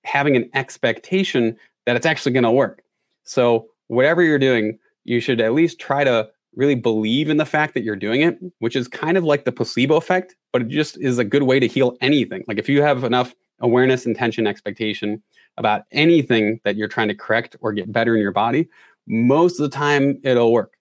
having 0.05 0.37
an 0.37 0.51
expectation 0.55 1.57
that 1.87 1.97
it's 1.97 2.07
actually 2.07 2.33
going 2.33 2.45
to 2.45 2.51
work. 2.51 2.83
So, 3.25 3.67
whatever 3.89 4.23
you're 4.23 4.39
doing, 4.39 4.79
you 5.05 5.21
should 5.21 5.41
at 5.41 5.55
least 5.55 5.79
try 5.79 6.05
to 6.05 6.29
really 6.55 6.75
believe 6.75 7.31
in 7.31 7.39
the 7.39 7.47
fact 7.47 7.75
that 7.75 7.83
you're 7.83 7.97
doing 7.97 8.21
it, 8.21 8.39
which 8.59 8.77
is 8.77 8.89
kind 8.89 9.17
of 9.17 9.25
like 9.25 9.45
the 9.45 9.53
placebo 9.53 9.97
effect, 9.97 10.37
but 10.53 10.63
it 10.63 10.69
just 10.69 11.01
is 11.01 11.19
a 11.19 11.25
good 11.25 11.45
way 11.45 11.59
to 11.59 11.67
heal 11.67 11.97
anything. 12.01 12.45
Like 12.47 12.59
if 12.59 12.69
you 12.69 12.83
have 12.83 13.05
enough 13.05 13.35
awareness, 13.61 14.07
intention, 14.07 14.47
expectation 14.47 15.23
about 15.57 15.83
anything 15.93 16.61
that 16.65 16.77
you're 16.77 16.89
trying 16.89 17.09
to 17.09 17.15
correct 17.15 17.57
or 17.61 17.73
get 17.73 17.91
better 17.91 18.15
in 18.15 18.21
your 18.21 18.33
body, 18.33 18.69
most 19.07 19.59
of 19.59 19.71
the 19.71 19.75
time 19.75 20.19
it'll 20.23 20.53
work. 20.53 20.75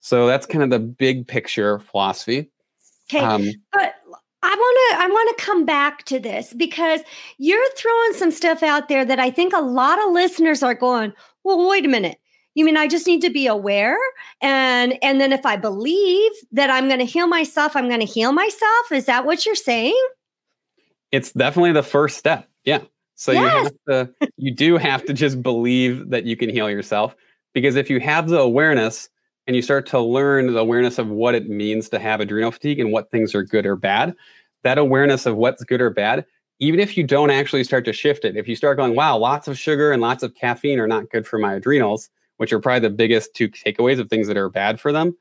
So 0.00 0.26
that's 0.26 0.46
kind 0.46 0.64
of 0.64 0.70
the 0.70 0.78
big 0.78 1.26
picture 1.26 1.78
philosophy. 1.78 2.50
Okay. 3.08 3.24
Um, 3.24 3.48
but 3.72 3.94
I 4.42 4.54
want 4.54 4.78
to 4.90 5.04
I 5.04 5.08
want 5.08 5.36
to 5.36 5.44
come 5.44 5.64
back 5.64 6.04
to 6.04 6.20
this 6.20 6.52
because 6.52 7.00
you're 7.38 7.68
throwing 7.76 8.12
some 8.12 8.30
stuff 8.30 8.62
out 8.62 8.88
there 8.88 9.04
that 9.04 9.18
I 9.18 9.30
think 9.30 9.52
a 9.52 9.60
lot 9.60 10.00
of 10.04 10.12
listeners 10.12 10.62
are 10.62 10.74
going, 10.74 11.12
"Well, 11.46 11.68
wait 11.68 11.84
a 11.84 11.88
minute. 11.88 12.18
You 12.54 12.64
mean 12.64 12.76
I 12.76 12.88
just 12.88 13.06
need 13.06 13.20
to 13.22 13.30
be 13.30 13.46
aware 13.46 13.98
and 14.40 14.98
and 15.02 15.20
then 15.20 15.32
if 15.32 15.44
I 15.46 15.56
believe 15.56 16.32
that 16.52 16.70
I'm 16.70 16.88
going 16.88 17.00
to 17.00 17.04
heal 17.04 17.26
myself, 17.26 17.76
I'm 17.76 17.88
going 17.88 18.00
to 18.00 18.06
heal 18.06 18.32
myself? 18.32 18.92
Is 18.92 19.04
that 19.06 19.24
what 19.26 19.46
you're 19.46 19.54
saying?" 19.54 19.96
it's 21.12 21.32
definitely 21.32 21.72
the 21.72 21.82
first 21.82 22.18
step. 22.18 22.48
Yeah. 22.64 22.80
So 23.14 23.32
you 23.32 23.46
have 23.46 23.72
to 23.88 24.10
you 24.36 24.54
do 24.54 24.76
have 24.76 25.04
to 25.06 25.14
just 25.14 25.42
believe 25.42 26.10
that 26.10 26.24
you 26.24 26.36
can 26.36 26.50
heal 26.50 26.68
yourself 26.68 27.16
because 27.54 27.76
if 27.76 27.88
you 27.88 27.98
have 28.00 28.28
the 28.28 28.38
awareness 28.38 29.08
and 29.46 29.56
you 29.56 29.62
start 29.62 29.86
to 29.86 30.00
learn 30.00 30.52
the 30.52 30.58
awareness 30.58 30.98
of 30.98 31.08
what 31.08 31.34
it 31.34 31.48
means 31.48 31.88
to 31.90 31.98
have 31.98 32.20
adrenal 32.20 32.50
fatigue 32.50 32.78
and 32.78 32.92
what 32.92 33.10
things 33.10 33.34
are 33.34 33.42
good 33.42 33.64
or 33.64 33.76
bad, 33.76 34.14
that 34.64 34.76
awareness 34.76 35.24
of 35.24 35.36
what's 35.36 35.64
good 35.64 35.80
or 35.80 35.88
bad, 35.88 36.26
even 36.58 36.80
if 36.80 36.96
you 36.96 37.04
don't 37.04 37.30
actually 37.30 37.64
start 37.64 37.84
to 37.84 37.92
shift 37.92 38.24
it, 38.24 38.36
if 38.36 38.48
you 38.48 38.56
start 38.56 38.76
going, 38.76 38.94
wow, 38.94 39.16
lots 39.16 39.48
of 39.48 39.58
sugar 39.58 39.92
and 39.92 40.00
lots 40.00 40.22
of 40.22 40.34
caffeine 40.34 40.78
are 40.78 40.88
not 40.88 41.10
good 41.10 41.26
for 41.26 41.38
my 41.38 41.54
adrenals, 41.54 42.08
which 42.38 42.52
are 42.52 42.60
probably 42.60 42.88
the 42.88 42.94
biggest 42.94 43.34
two 43.34 43.48
takeaways 43.48 43.98
of 43.98 44.08
things 44.08 44.26
that 44.28 44.36
are 44.36 44.48
bad 44.48 44.80
for 44.80 44.92
them, 44.92 45.16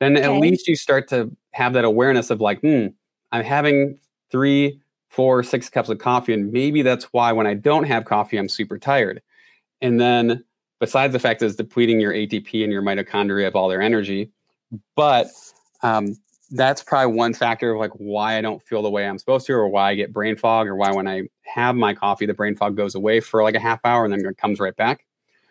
then 0.00 0.16
at 0.16 0.32
least 0.32 0.66
you 0.66 0.74
start 0.74 1.08
to 1.08 1.30
have 1.52 1.72
that 1.74 1.84
awareness 1.84 2.30
of 2.30 2.40
like, 2.40 2.60
hmm, 2.60 2.86
I'm 3.30 3.44
having 3.44 3.98
three, 4.30 4.80
four, 5.08 5.42
six 5.42 5.68
cups 5.68 5.88
of 5.88 5.98
coffee. 5.98 6.34
And 6.34 6.52
maybe 6.52 6.82
that's 6.82 7.04
why 7.12 7.32
when 7.32 7.46
I 7.46 7.54
don't 7.54 7.84
have 7.84 8.04
coffee, 8.04 8.36
I'm 8.36 8.48
super 8.48 8.78
tired. 8.78 9.22
And 9.80 10.00
then 10.00 10.44
besides 10.80 11.12
the 11.12 11.18
fact 11.20 11.40
that 11.40 11.46
it's 11.46 11.54
depleting 11.54 12.00
your 12.00 12.12
ATP 12.12 12.64
and 12.64 12.72
your 12.72 12.82
mitochondria 12.82 13.46
of 13.46 13.54
all 13.54 13.68
their 13.68 13.82
energy, 13.82 14.32
but 14.96 15.28
um, 15.82 16.16
that's 16.52 16.82
probably 16.82 17.14
one 17.14 17.34
factor 17.34 17.72
of 17.72 17.78
like 17.78 17.92
why 17.92 18.38
I 18.38 18.40
don't 18.40 18.62
feel 18.62 18.82
the 18.82 18.90
way 18.90 19.06
I'm 19.06 19.18
supposed 19.18 19.46
to, 19.46 19.54
or 19.54 19.68
why 19.68 19.90
I 19.90 19.94
get 19.94 20.12
brain 20.12 20.36
fog, 20.36 20.66
or 20.66 20.76
why 20.76 20.92
when 20.92 21.08
I 21.08 21.22
have 21.42 21.74
my 21.74 21.94
coffee, 21.94 22.26
the 22.26 22.34
brain 22.34 22.54
fog 22.54 22.76
goes 22.76 22.94
away 22.94 23.20
for 23.20 23.42
like 23.42 23.54
a 23.54 23.60
half 23.60 23.80
hour 23.84 24.04
and 24.04 24.12
then 24.12 24.24
it 24.24 24.36
comes 24.36 24.60
right 24.60 24.76
back. 24.76 25.04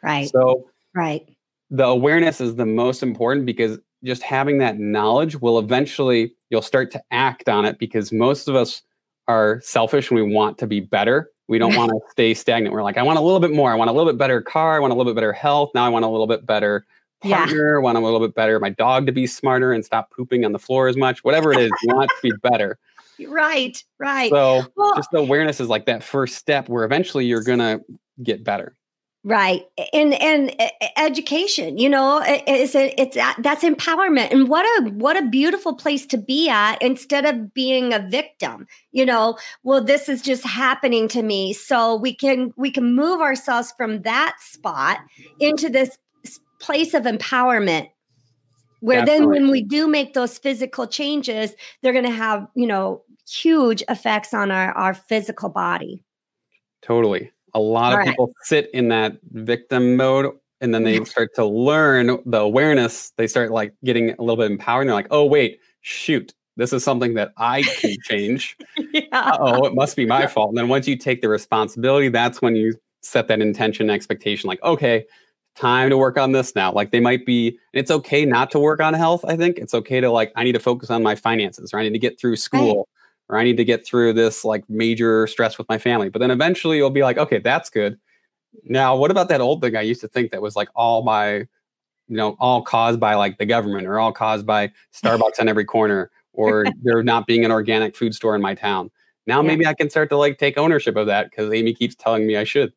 Right. 0.03 0.29
So 0.29 0.69
right. 0.95 1.27
the 1.69 1.85
awareness 1.85 2.39
is 2.39 2.55
the 2.55 2.65
most 2.65 3.03
important 3.03 3.45
because 3.45 3.79
just 4.03 4.23
having 4.23 4.59
that 4.59 4.79
knowledge 4.79 5.39
will 5.41 5.59
eventually 5.59 6.33
you'll 6.49 6.61
start 6.61 6.91
to 6.91 7.03
act 7.11 7.49
on 7.49 7.65
it 7.65 7.77
because 7.77 8.11
most 8.11 8.47
of 8.47 8.55
us 8.55 8.81
are 9.27 9.61
selfish 9.61 10.09
and 10.09 10.19
we 10.19 10.33
want 10.33 10.57
to 10.57 10.65
be 10.65 10.79
better 10.79 11.29
we 11.47 11.59
don't 11.59 11.75
want 11.75 11.91
to 11.91 11.99
stay 12.09 12.33
stagnant 12.33 12.73
we're 12.73 12.81
like 12.81 12.97
i 12.97 13.03
want 13.03 13.19
a 13.19 13.21
little 13.21 13.39
bit 13.39 13.53
more 13.53 13.71
i 13.71 13.75
want 13.75 13.89
a 13.89 13.93
little 13.93 14.11
bit 14.11 14.17
better 14.17 14.41
car 14.41 14.75
i 14.75 14.79
want 14.79 14.91
a 14.91 14.95
little 14.95 15.11
bit 15.11 15.15
better 15.15 15.31
health 15.31 15.69
now 15.75 15.85
i 15.85 15.89
want 15.89 16.03
a 16.03 16.07
little 16.07 16.27
bit 16.27 16.45
better. 16.45 16.85
Partner 17.21 17.77
I 17.79 17.81
want 17.81 17.97
a 17.97 18.01
little 18.01 18.19
bit 18.19 18.33
better 18.35 18.59
my 18.59 18.69
dog 18.69 19.05
to 19.05 19.11
be 19.11 19.27
smarter 19.27 19.71
and 19.73 19.83
stop 19.85 20.11
pooping 20.11 20.43
on 20.45 20.51
the 20.51 20.59
floor 20.59 20.87
as 20.87 20.97
much 20.97 21.23
whatever 21.23 21.51
it 21.53 21.59
is 21.59 21.71
you 21.83 21.95
want 21.95 22.09
to 22.09 22.15
be 22.21 22.31
better 22.41 22.77
Right. 23.27 23.83
Right. 23.99 24.31
so 24.31 24.63
Well- 24.75 24.95
just 24.95 25.11
the 25.11 25.19
awareness 25.19 25.59
is 25.59 25.67
like 25.69 25.85
that 25.85 26.03
first 26.03 26.35
step 26.35 26.67
where 26.69 26.83
eventually 26.85 27.25
you're 27.25 27.43
gonna 27.43 27.79
get 28.23 28.43
better 28.43 28.75
Right. 29.23 29.65
And 29.93 30.15
and 30.15 30.51
education, 30.97 31.77
you 31.77 31.87
know, 31.87 32.21
i- 32.23 32.43
is 32.47 32.73
it, 32.73 32.95
it's 32.97 33.15
a- 33.15 33.35
that's 33.37 33.63
empowerment. 33.63 34.31
And 34.31 34.49
what 34.49 34.65
a 34.81 34.89
what 34.93 35.15
a 35.15 35.27
beautiful 35.29 35.75
place 35.75 36.07
to 36.07 36.17
be 36.17 36.49
at 36.49 36.81
instead 36.81 37.25
of 37.25 37.53
being 37.53 37.93
a 37.93 37.99
victim. 37.99 38.65
You 38.93 39.05
know, 39.05 39.37
well 39.61 39.83
this 39.83 40.09
is 40.09 40.23
just 40.23 40.43
happening 40.43 41.07
to 41.09 41.21
me. 41.21 41.53
So 41.53 41.95
we 41.97 42.15
can 42.15 42.51
we 42.57 42.71
can 42.71 42.95
move 42.95 43.21
ourselves 43.21 43.71
from 43.77 44.01
that 44.01 44.37
spot 44.39 44.97
into 45.39 45.69
this 45.69 45.99
place 46.61 46.93
of 46.93 47.03
empowerment. 47.03 47.89
Where 48.79 49.05
then 49.05 49.29
when 49.29 49.51
we 49.51 49.61
do 49.61 49.87
make 49.87 50.15
those 50.15 50.39
physical 50.39 50.87
changes, 50.87 51.53
they're 51.81 51.93
going 51.93 52.05
to 52.05 52.09
have, 52.11 52.47
you 52.55 52.65
know, 52.65 53.03
huge 53.29 53.83
effects 53.89 54.33
on 54.33 54.49
our 54.51 54.71
our 54.73 54.93
physical 54.95 55.49
body. 55.49 56.03
Totally. 56.81 57.31
A 57.53 57.59
lot 57.59 57.93
of 57.93 57.99
Right. 57.99 58.07
people 58.09 58.31
sit 58.43 58.69
in 58.73 58.87
that 58.87 59.17
victim 59.33 59.95
mode 59.97 60.33
and 60.61 60.73
then 60.73 60.83
they 60.83 61.03
start 61.05 61.29
to 61.35 61.45
learn 61.45 62.17
the 62.25 62.39
awareness. 62.39 63.11
They 63.17 63.27
start 63.27 63.51
like 63.51 63.73
getting 63.83 64.11
a 64.11 64.21
little 64.21 64.37
bit 64.37 64.49
empowered. 64.49 64.81
And 64.81 64.89
they're 64.89 64.95
like, 64.95 65.07
oh, 65.11 65.25
wait, 65.25 65.59
shoot, 65.81 66.33
this 66.57 66.73
is 66.73 66.83
something 66.83 67.13
that 67.15 67.33
I 67.37 67.61
can 67.63 67.95
change. 68.03 68.57
yeah. 68.93 69.37
oh, 69.39 69.65
it 69.65 69.75
must 69.75 69.95
be 69.95 70.05
my 70.05 70.25
fault. 70.33 70.49
And 70.49 70.57
then 70.57 70.69
once 70.69 70.87
you 70.87 70.95
take 70.97 71.21
the 71.21 71.29
responsibility, 71.29 72.09
that's 72.09 72.41
when 72.41 72.55
you 72.55 72.73
set 73.01 73.27
that 73.27 73.41
intention 73.41 73.89
expectation 73.89 74.47
like, 74.47 74.61
okay, 74.63 75.05
time 75.55 75.89
to 75.89 75.97
work 75.97 76.17
on 76.17 76.31
this 76.31 76.55
now. 76.55 76.71
Like 76.71 76.91
they 76.91 76.99
might 76.99 77.25
be, 77.25 77.57
it's 77.73 77.91
okay 77.91 78.25
not 78.25 78.51
to 78.51 78.59
work 78.59 78.79
on 78.81 78.93
health. 78.93 79.23
I 79.25 79.35
think 79.35 79.57
it's 79.57 79.73
okay 79.73 79.99
to 79.99 80.09
like, 80.11 80.31
I 80.35 80.43
need 80.43 80.53
to 80.53 80.59
focus 80.59 80.89
on 80.89 81.03
my 81.03 81.15
finances 81.15 81.73
or 81.73 81.79
I 81.79 81.83
need 81.83 81.93
to 81.93 81.99
get 81.99 82.19
through 82.19 82.37
school 82.37 82.87
or 83.29 83.37
I 83.37 83.43
need 83.43 83.57
to 83.57 83.65
get 83.65 83.85
through 83.85 84.13
this 84.13 84.43
like 84.45 84.63
major 84.69 85.27
stress 85.27 85.57
with 85.57 85.67
my 85.69 85.77
family. 85.77 86.09
But 86.09 86.19
then 86.19 86.31
eventually 86.31 86.77
you'll 86.77 86.89
be 86.89 87.03
like, 87.03 87.17
okay, 87.17 87.39
that's 87.39 87.69
good. 87.69 87.97
Now, 88.65 88.95
what 88.95 89.11
about 89.11 89.29
that 89.29 89.41
old 89.41 89.61
thing 89.61 89.75
I 89.75 89.81
used 89.81 90.01
to 90.01 90.07
think 90.07 90.31
that 90.31 90.41
was 90.41 90.55
like 90.55 90.69
all 90.75 91.03
my, 91.03 91.33
you 91.33 92.17
know, 92.17 92.35
all 92.39 92.61
caused 92.61 92.99
by 92.99 93.15
like 93.15 93.37
the 93.37 93.45
government 93.45 93.87
or 93.87 93.99
all 93.99 94.11
caused 94.11 94.45
by 94.45 94.71
Starbucks 94.93 95.39
on 95.39 95.47
every 95.47 95.65
corner 95.65 96.11
or 96.33 96.65
there 96.83 97.01
not 97.03 97.27
being 97.27 97.45
an 97.45 97.51
organic 97.51 97.95
food 97.95 98.13
store 98.13 98.35
in 98.35 98.41
my 98.41 98.55
town. 98.55 98.91
Now 99.27 99.41
Yeah. 99.41 99.47
maybe 99.47 99.65
I 99.65 99.73
can 99.73 99.89
start 99.89 100.09
to 100.09 100.17
like 100.17 100.37
take 100.37 100.57
ownership 100.57 100.95
of 100.95 101.07
that 101.07 101.29
because 101.29 101.51
Aimee 101.51 101.73
keeps 101.73 101.95
telling 101.95 102.25
me 102.27 102.37
I 102.37 102.43
should. 102.43 102.73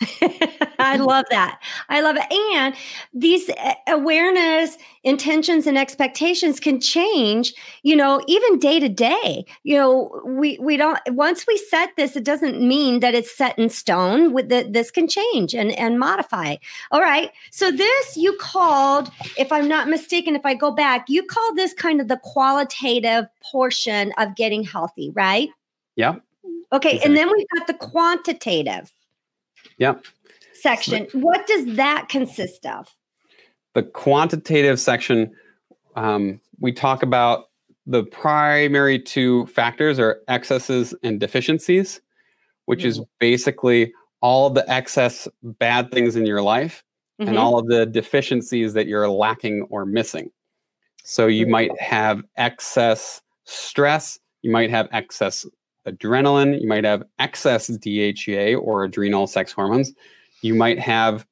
I 0.78 0.96
love 0.96 1.24
that. 1.30 1.60
I 1.88 2.00
love 2.00 2.16
it. 2.16 2.24
And 2.56 2.74
these 3.14 3.48
uh, 3.50 3.74
awareness, 3.88 4.76
intentions, 5.04 5.66
and 5.66 5.78
expectations 5.78 6.58
can 6.58 6.80
change, 6.80 7.54
you 7.82 7.94
know, 7.94 8.20
even 8.26 8.58
day 8.58 8.80
to 8.80 8.88
day. 8.88 9.44
You 9.62 9.76
know, 9.76 10.22
we 10.26 10.58
we 10.60 10.76
don't 10.76 10.98
once 11.08 11.46
we 11.46 11.56
set 11.56 11.90
this, 11.96 12.16
it 12.16 12.24
doesn't 12.24 12.60
mean 12.60 13.00
that 13.00 13.14
it's 13.14 13.36
set 13.36 13.58
in 13.58 13.68
stone. 13.70 14.32
With 14.32 14.48
the, 14.48 14.66
this 14.68 14.90
can 14.90 15.06
change 15.08 15.54
and 15.54 15.72
and 15.72 15.98
modify. 15.98 16.56
All 16.90 17.00
right. 17.00 17.30
So 17.50 17.70
this 17.70 18.16
you 18.16 18.36
called, 18.38 19.10
if 19.38 19.52
I'm 19.52 19.68
not 19.68 19.88
mistaken, 19.88 20.34
if 20.34 20.44
I 20.44 20.54
go 20.54 20.70
back, 20.70 21.06
you 21.08 21.22
called 21.22 21.56
this 21.56 21.74
kind 21.74 22.00
of 22.00 22.08
the 22.08 22.18
qualitative 22.18 23.26
portion 23.42 24.12
of 24.18 24.34
getting 24.34 24.64
healthy, 24.64 25.10
right? 25.10 25.48
Yeah. 25.96 26.16
Okay. 26.72 26.96
Exactly. 26.96 27.00
And 27.04 27.16
then 27.16 27.30
we've 27.32 27.46
got 27.56 27.66
the 27.66 27.74
quantitative. 27.74 28.92
Yep. 29.78 30.04
Section. 30.54 31.08
What 31.12 31.46
does 31.46 31.76
that 31.76 32.08
consist 32.08 32.66
of? 32.66 32.88
The 33.74 33.82
quantitative 33.82 34.78
section, 34.78 35.32
um, 35.96 36.40
we 36.60 36.72
talk 36.72 37.02
about 37.02 37.46
the 37.86 38.04
primary 38.04 38.98
two 38.98 39.46
factors 39.46 39.98
are 39.98 40.20
excesses 40.28 40.94
and 41.02 41.18
deficiencies, 41.18 42.00
which 42.66 42.80
mm-hmm. 42.80 42.88
is 42.88 43.00
basically 43.18 43.92
all 44.20 44.50
the 44.50 44.68
excess 44.70 45.26
bad 45.42 45.90
things 45.90 46.14
in 46.14 46.26
your 46.26 46.42
life 46.42 46.84
mm-hmm. 47.20 47.28
and 47.28 47.38
all 47.38 47.58
of 47.58 47.66
the 47.66 47.86
deficiencies 47.86 48.74
that 48.74 48.86
you're 48.86 49.08
lacking 49.08 49.62
or 49.62 49.84
missing. 49.84 50.30
So 51.04 51.26
you 51.26 51.46
might 51.46 51.78
have 51.80 52.22
excess 52.36 53.20
stress, 53.44 54.20
you 54.42 54.52
might 54.52 54.70
have 54.70 54.88
excess 54.92 55.44
adrenaline, 55.86 56.60
you 56.60 56.68
might 56.68 56.84
have 56.84 57.02
excess 57.18 57.68
DHEA 57.68 58.60
or 58.60 58.84
adrenal 58.84 59.26
sex 59.26 59.52
hormones, 59.52 59.92
you 60.42 60.54
might 60.54 60.78
have 60.78 61.26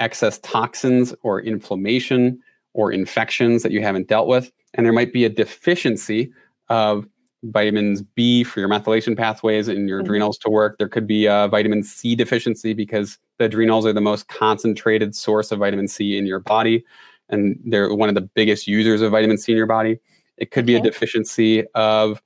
excess 0.00 0.38
toxins 0.40 1.14
or 1.22 1.40
inflammation 1.40 2.40
or 2.72 2.90
infections 2.90 3.62
that 3.62 3.72
you 3.72 3.80
haven't 3.80 4.08
dealt 4.08 4.26
with 4.26 4.50
and 4.74 4.84
there 4.84 4.92
might 4.92 5.12
be 5.12 5.24
a 5.24 5.28
deficiency 5.28 6.32
of 6.68 7.06
vitamins 7.44 8.02
B 8.02 8.42
for 8.42 8.60
your 8.60 8.68
methylation 8.68 9.16
pathways 9.16 9.68
and 9.68 9.88
your 9.88 9.98
mm-hmm. 9.98 10.06
adrenals 10.06 10.38
to 10.38 10.50
work. 10.50 10.78
There 10.78 10.88
could 10.88 11.06
be 11.06 11.26
a 11.26 11.48
vitamin 11.48 11.82
C 11.82 12.14
deficiency 12.14 12.74
because 12.74 13.18
the 13.38 13.46
adrenals 13.46 13.86
are 13.86 13.92
the 13.92 14.00
most 14.00 14.28
concentrated 14.28 15.14
source 15.14 15.52
of 15.52 15.60
vitamin 15.60 15.88
C 15.88 16.16
in 16.18 16.26
your 16.26 16.40
body, 16.40 16.84
and 17.28 17.58
they're 17.64 17.94
one 17.94 18.08
of 18.08 18.14
the 18.14 18.22
biggest 18.22 18.66
users 18.66 19.00
of 19.00 19.12
vitamin 19.12 19.38
C 19.38 19.52
in 19.52 19.58
your 19.58 19.66
body. 19.66 19.98
It 20.36 20.50
could 20.50 20.66
be 20.66 20.74
a 20.74 20.80
deficiency 20.80 21.64
of 21.74 22.20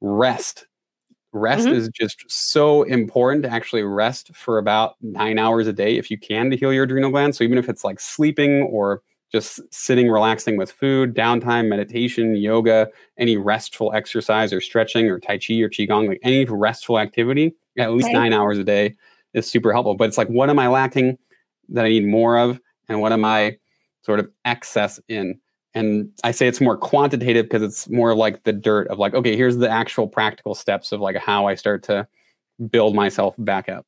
rest. 0.00 0.66
Rest 1.36 1.66
mm-hmm. 1.66 1.76
is 1.76 1.90
just 1.90 2.24
so 2.28 2.82
important 2.84 3.42
to 3.42 3.50
actually 3.50 3.82
rest 3.82 4.34
for 4.34 4.56
about 4.56 4.96
nine 5.02 5.38
hours 5.38 5.66
a 5.66 5.72
day 5.72 5.98
if 5.98 6.10
you 6.10 6.18
can 6.18 6.50
to 6.50 6.56
heal 6.56 6.72
your 6.72 6.84
adrenal 6.84 7.10
glands. 7.10 7.36
So 7.36 7.44
even 7.44 7.58
if 7.58 7.68
it's 7.68 7.84
like 7.84 8.00
sleeping 8.00 8.62
or 8.62 9.02
just 9.30 9.60
sitting, 9.70 10.08
relaxing 10.08 10.56
with 10.56 10.72
food, 10.72 11.14
downtime, 11.14 11.68
meditation, 11.68 12.36
yoga, 12.36 12.88
any 13.18 13.36
restful 13.36 13.92
exercise 13.92 14.50
or 14.50 14.62
stretching 14.62 15.10
or 15.10 15.20
Tai 15.20 15.38
Chi 15.38 15.54
or 15.56 15.68
Qigong, 15.68 16.08
like 16.08 16.20
any 16.22 16.46
restful 16.46 16.98
activity, 16.98 17.54
at 17.76 17.92
least 17.92 18.06
okay. 18.06 18.14
nine 18.14 18.32
hours 18.32 18.56
a 18.56 18.64
day 18.64 18.94
is 19.34 19.46
super 19.46 19.74
helpful. 19.74 19.94
But 19.94 20.08
it's 20.08 20.16
like, 20.16 20.28
what 20.28 20.48
am 20.48 20.58
I 20.58 20.68
lacking 20.68 21.18
that 21.68 21.84
I 21.84 21.88
need 21.88 22.06
more 22.06 22.38
of? 22.38 22.58
And 22.88 23.02
what 23.02 23.12
am 23.12 23.26
I 23.26 23.58
sort 24.02 24.20
of 24.20 24.30
excess 24.46 25.00
in? 25.08 25.38
And 25.76 26.10
I 26.24 26.30
say 26.30 26.48
it's 26.48 26.60
more 26.62 26.78
quantitative 26.78 27.44
because 27.44 27.60
it's 27.60 27.86
more 27.90 28.16
like 28.16 28.44
the 28.44 28.52
dirt 28.52 28.88
of 28.88 28.98
like, 28.98 29.12
okay, 29.12 29.36
here's 29.36 29.58
the 29.58 29.68
actual 29.68 30.08
practical 30.08 30.54
steps 30.54 30.90
of 30.90 31.02
like 31.02 31.16
how 31.16 31.46
I 31.46 31.54
start 31.54 31.82
to 31.84 32.08
build 32.70 32.94
myself 32.94 33.34
back 33.36 33.68
up. 33.68 33.84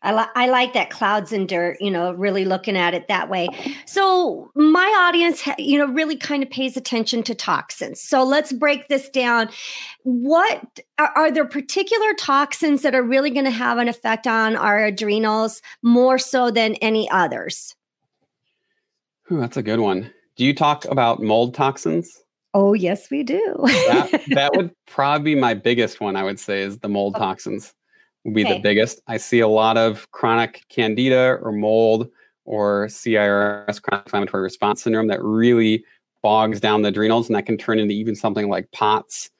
I, 0.00 0.14
li- 0.14 0.30
I 0.34 0.46
like 0.46 0.72
that 0.72 0.88
clouds 0.88 1.30
and 1.30 1.46
dirt, 1.46 1.76
you 1.80 1.90
know, 1.90 2.12
really 2.12 2.46
looking 2.46 2.78
at 2.78 2.94
it 2.94 3.08
that 3.08 3.28
way. 3.28 3.48
So, 3.84 4.50
my 4.54 4.86
audience, 5.06 5.46
you 5.58 5.76
know, 5.76 5.86
really 5.86 6.16
kind 6.16 6.42
of 6.42 6.48
pays 6.48 6.78
attention 6.78 7.22
to 7.24 7.34
toxins. 7.34 8.00
So, 8.00 8.22
let's 8.24 8.52
break 8.52 8.88
this 8.88 9.10
down. 9.10 9.50
What 10.04 10.80
are, 10.98 11.12
are 11.16 11.30
there 11.30 11.44
particular 11.44 12.14
toxins 12.14 12.82
that 12.82 12.94
are 12.94 13.02
really 13.02 13.30
going 13.30 13.44
to 13.44 13.50
have 13.50 13.76
an 13.76 13.88
effect 13.88 14.26
on 14.26 14.56
our 14.56 14.82
adrenals 14.84 15.60
more 15.82 16.16
so 16.16 16.50
than 16.50 16.76
any 16.76 17.10
others? 17.10 17.74
Ooh, 19.30 19.40
that's 19.40 19.56
a 19.56 19.62
good 19.62 19.80
one. 19.80 20.10
Do 20.38 20.44
you 20.44 20.54
talk 20.54 20.84
about 20.84 21.20
mold 21.20 21.52
toxins? 21.52 22.22
Oh, 22.54 22.72
yes, 22.72 23.10
we 23.10 23.24
do. 23.24 23.54
that, 23.88 24.22
that 24.28 24.52
would 24.56 24.70
probably 24.86 25.34
be 25.34 25.40
my 25.40 25.52
biggest 25.52 26.00
one, 26.00 26.14
I 26.14 26.22
would 26.22 26.38
say, 26.38 26.62
is 26.62 26.78
the 26.78 26.88
mold 26.88 27.16
toxins 27.16 27.74
would 28.24 28.34
be 28.34 28.44
okay. 28.44 28.54
the 28.54 28.60
biggest. 28.60 29.00
I 29.08 29.16
see 29.16 29.40
a 29.40 29.48
lot 29.48 29.76
of 29.76 30.08
chronic 30.12 30.64
candida 30.68 31.38
or 31.42 31.50
mold 31.50 32.08
or 32.44 32.86
CIRS, 32.86 33.82
chronic 33.82 34.06
inflammatory 34.06 34.44
response 34.44 34.82
syndrome, 34.82 35.08
that 35.08 35.22
really 35.22 35.84
bogs 36.22 36.60
down 36.60 36.82
the 36.82 36.88
adrenals, 36.88 37.28
and 37.28 37.34
that 37.34 37.44
can 37.44 37.58
turn 37.58 37.80
into 37.80 37.94
even 37.94 38.14
something 38.14 38.48
like 38.48 38.70
POTS, 38.70 39.30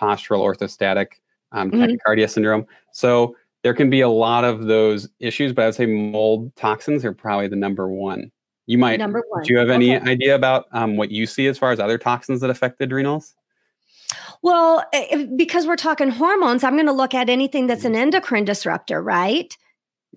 postural 0.00 0.40
orthostatic 0.40 1.08
um, 1.52 1.70
mm-hmm. 1.70 1.82
tachycardia 1.82 2.24
mm-hmm. 2.24 2.30
syndrome. 2.30 2.66
So 2.92 3.36
there 3.62 3.74
can 3.74 3.90
be 3.90 4.00
a 4.00 4.08
lot 4.08 4.44
of 4.44 4.64
those 4.64 5.06
issues, 5.20 5.52
but 5.52 5.62
I 5.62 5.64
would 5.66 5.74
say 5.74 5.86
mold 5.86 6.56
toxins 6.56 7.04
are 7.04 7.12
probably 7.12 7.48
the 7.48 7.56
number 7.56 7.88
one. 7.90 8.32
You 8.66 8.78
might. 8.78 8.98
Number 8.98 9.22
one. 9.28 9.42
Do 9.44 9.52
you 9.52 9.58
have 9.58 9.70
any 9.70 9.96
okay. 9.96 10.10
idea 10.10 10.34
about 10.34 10.66
um, 10.72 10.96
what 10.96 11.10
you 11.10 11.26
see 11.26 11.46
as 11.46 11.56
far 11.56 11.70
as 11.70 11.80
other 11.80 11.98
toxins 11.98 12.40
that 12.40 12.50
affect 12.50 12.78
the 12.78 12.84
adrenals? 12.84 13.34
Well, 14.42 14.84
because 15.36 15.66
we're 15.66 15.76
talking 15.76 16.10
hormones, 16.10 16.62
I'm 16.62 16.74
going 16.74 16.86
to 16.86 16.92
look 16.92 17.14
at 17.14 17.28
anything 17.28 17.66
that's 17.66 17.84
an 17.84 17.94
mm. 17.94 17.98
endocrine 17.98 18.44
disruptor, 18.44 19.02
right? 19.02 19.56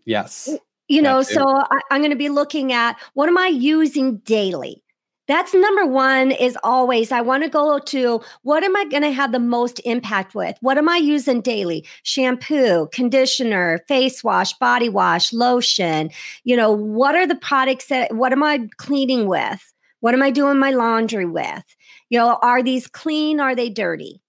Yes. 0.05 0.49
You 0.87 1.01
know, 1.01 1.21
so 1.21 1.43
I, 1.47 1.79
I'm 1.91 2.01
going 2.01 2.11
to 2.11 2.17
be 2.17 2.29
looking 2.29 2.73
at 2.73 2.99
what 3.13 3.29
am 3.29 3.37
I 3.37 3.47
using 3.47 4.17
daily? 4.17 4.83
That's 5.29 5.53
number 5.53 5.85
one 5.85 6.31
is 6.31 6.57
always 6.63 7.11
I 7.11 7.21
want 7.21 7.43
to 7.43 7.49
go 7.49 7.77
to 7.77 8.19
what 8.41 8.63
am 8.63 8.75
I 8.75 8.85
going 8.85 9.03
to 9.03 9.11
have 9.11 9.31
the 9.31 9.39
most 9.39 9.79
impact 9.85 10.33
with? 10.33 10.57
What 10.61 10.79
am 10.79 10.89
I 10.89 10.97
using 10.97 11.39
daily? 11.39 11.85
Shampoo, 12.01 12.87
conditioner, 12.91 13.79
face 13.87 14.23
wash, 14.23 14.53
body 14.53 14.89
wash, 14.89 15.31
lotion. 15.31 16.09
You 16.45 16.55
know, 16.57 16.71
what 16.71 17.13
are 17.13 17.27
the 17.27 17.35
products 17.35 17.85
that, 17.89 18.15
what 18.15 18.31
am 18.31 18.41
I 18.41 18.67
cleaning 18.77 19.27
with? 19.27 19.61
What 19.99 20.15
am 20.15 20.23
I 20.23 20.31
doing 20.31 20.57
my 20.57 20.71
laundry 20.71 21.27
with? 21.27 21.63
You 22.09 22.17
know, 22.17 22.39
are 22.41 22.63
these 22.63 22.87
clean? 22.87 23.39
Are 23.39 23.55
they 23.55 23.69
dirty? 23.69 24.23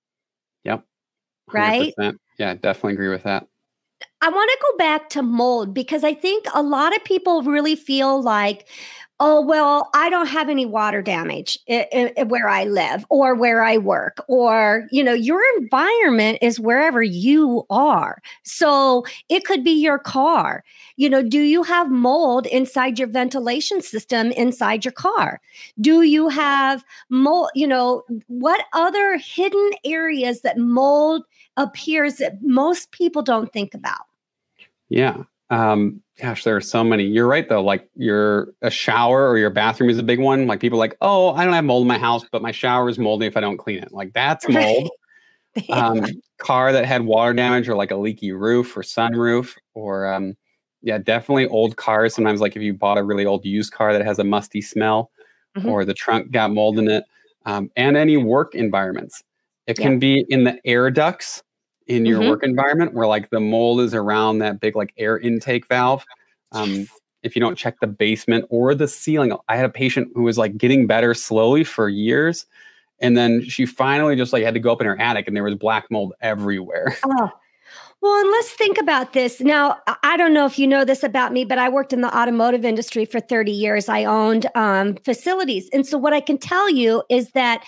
Yep. 0.65 0.85
100%. 1.49 1.55
Right? 1.55 1.95
Yeah, 2.39 2.55
definitely 2.55 2.93
agree 2.93 3.09
with 3.09 3.23
that. 3.23 3.47
I 4.21 4.29
want 4.29 4.51
to 4.51 4.59
go 4.61 4.77
back 4.77 5.09
to 5.11 5.23
mold 5.23 5.73
because 5.73 6.05
I 6.05 6.13
think 6.13 6.45
a 6.55 6.63
lot 6.63 6.95
of 6.95 7.03
people 7.05 7.43
really 7.43 7.75
feel 7.75 8.23
like 8.23 8.69
oh 9.21 9.41
well 9.41 9.89
i 9.95 10.11
don't 10.11 10.27
have 10.27 10.49
any 10.49 10.67
water 10.67 11.03
damage 11.03 11.59
where 12.27 12.49
i 12.49 12.65
live 12.65 13.05
or 13.11 13.35
where 13.35 13.63
i 13.63 13.77
work 13.77 14.25
or 14.29 14.87
you 14.91 15.05
know 15.05 15.13
your 15.13 15.41
environment 15.59 16.39
is 16.41 16.59
wherever 16.59 17.03
you 17.03 17.65
are. 17.71 18.23
So 18.43 19.05
it 19.29 19.45
could 19.45 19.63
be 19.63 19.73
your 19.73 19.99
car. 19.99 20.65
You 20.97 21.09
know 21.09 21.23
do 21.23 21.41
you 21.41 21.63
have 21.63 21.91
mold 21.91 22.47
inside 22.47 22.99
your 22.99 23.09
ventilation 23.09 23.81
system 23.83 24.33
inside 24.33 24.85
your 24.85 24.93
car? 24.93 25.41
Do 25.81 26.03
you 26.03 26.29
have 26.29 26.85
mold 27.09 27.51
you 27.55 27.67
know 27.67 28.03
what 28.27 28.65
other 28.73 29.19
hidden 29.19 29.71
areas 29.85 30.43
that 30.43 30.59
mold 30.59 31.25
appears 31.57 32.17
that 32.17 32.43
most 32.43 32.91
people 32.93 33.23
don't 33.23 33.53
think 33.53 33.75
about? 33.75 34.07
Yeah 34.89 35.25
um, 35.51 36.01
gosh, 36.21 36.45
there 36.45 36.57
are 36.57 36.61
so 36.61 36.85
many. 36.85 37.05
You're 37.05 37.27
right 37.27 37.49
though. 37.49 37.63
Like 37.63 37.89
your 37.97 38.49
a 38.63 38.71
shower 38.71 39.29
or 39.29 39.39
your 39.39 39.51
bathroom 39.51 39.91
is 39.91 39.99
a 39.99 40.03
big 40.03 40.21
one. 40.21 40.47
Like 40.47 40.61
people 40.61 40.79
like, 40.79 40.97
oh, 41.01 41.31
I 41.31 41.45
don't 41.45 41.55
have 41.55 41.65
mold 41.65 41.83
in 41.83 41.89
my 41.89 41.99
house, 41.99 42.25
but 42.31 42.43
my 42.43 42.53
shower 42.53 42.89
is 42.89 42.99
moldy 42.99 43.27
if 43.27 43.37
I 43.37 43.41
don't 43.41 43.57
clean 43.57 43.79
it. 43.79 43.93
Like 43.93 44.13
that's 44.13 44.49
mold. 44.49 44.91
um, 45.71 46.07
car 46.39 46.73
that 46.73 46.85
had 46.85 47.03
water 47.03 47.33
damage 47.33 47.69
or 47.69 47.75
like 47.75 47.91
a 47.91 47.97
leaky 47.97 48.33
roof 48.33 48.77
or 48.77 48.83
sunroof 48.83 49.55
or 49.75 50.13
um, 50.13 50.37
yeah, 50.83 50.99
definitely 50.99 51.47
old 51.49 51.77
cars. 51.77 52.15
Sometimes 52.15 52.41
like 52.41 52.57
if 52.57 52.63
you 52.63 52.75
bought 52.75 52.99
a 52.99 53.03
really 53.03 53.27
old 53.27 53.45
used 53.45 53.73
car 53.73 53.93
that 53.93 54.05
has 54.05 54.19
a 54.19 54.25
musty 54.25 54.63
smell 54.63 55.11
mm-hmm. 55.57 55.69
or 55.69 55.85
the 55.85 55.95
trunk 55.95 56.31
got 56.31 56.53
mold 56.53 56.79
in 56.79 56.89
it, 56.89 57.05
um, 57.47 57.71
and 57.77 57.97
any 57.97 58.17
work 58.17 58.55
environments. 58.55 59.23
It 59.67 59.77
can 59.77 59.93
yeah. 59.93 59.99
be 59.99 60.27
in 60.29 60.45
the 60.45 60.59
air 60.65 60.91
ducts 60.91 61.43
in 61.91 62.07
your 62.07 62.21
mm-hmm. 62.21 62.31
work 62.31 62.43
environment 62.43 62.95
where 62.95 63.07
like 63.07 63.31
the 63.31 63.41
mold 63.41 63.81
is 63.81 63.95
around 63.95 64.39
that 64.39 64.61
big 64.61 64.77
like 64.77 64.93
air 64.97 65.19
intake 65.19 65.67
valve. 65.67 66.05
Um. 66.53 66.89
If 67.23 67.37
you 67.37 67.41
don't 67.41 67.55
check 67.55 67.79
the 67.81 67.87
basement 67.87 68.47
or 68.49 68.75
the 68.75 68.89
ceiling, 68.89 69.37
I 69.47 69.55
had 69.55 69.67
a 69.67 69.71
patient 69.71 70.11
who 70.15 70.23
was 70.23 70.39
like 70.39 70.57
getting 70.57 70.87
better 70.87 71.13
slowly 71.13 71.65
for 71.65 71.87
years. 71.87 72.47
And 72.99 73.15
then 73.15 73.45
she 73.45 73.67
finally 73.67 74.17
just 74.17 74.33
like 74.33 74.43
had 74.43 74.55
to 74.55 74.61
go 74.61 74.73
up 74.73 74.81
in 74.81 74.87
her 74.87 74.99
attic 74.99 75.27
and 75.27 75.37
there 75.37 75.45
was 75.45 75.55
black 75.55 75.91
mold 75.91 76.15
everywhere. 76.23 76.97
Oh. 77.05 77.31
Well, 78.03 78.19
and 78.19 78.31
let's 78.31 78.51
think 78.53 78.79
about 78.79 79.13
this. 79.13 79.41
Now, 79.41 79.77
I 80.03 80.17
don't 80.17 80.33
know 80.33 80.47
if 80.47 80.59
you 80.59 80.67
know 80.67 80.87
this 80.87 81.03
about 81.03 81.35
me, 81.35 81.45
but 81.45 81.59
I 81.59 81.69
worked 81.69 81.93
in 81.93 82.01
the 82.01 82.17
automotive 82.17 82.65
industry 82.65 83.05
for 83.05 83.21
30 83.21 83.53
years. 83.53 83.91
I 83.91 84.05
owned 84.05 84.47
um, 84.55 84.97
facilities. 85.05 85.69
And 85.71 85.87
so, 85.87 85.99
what 85.99 86.15
I 86.15 86.21
can 86.21 86.39
tell 86.39 86.71
you 86.71 87.03
is 87.11 87.33
that 87.33 87.63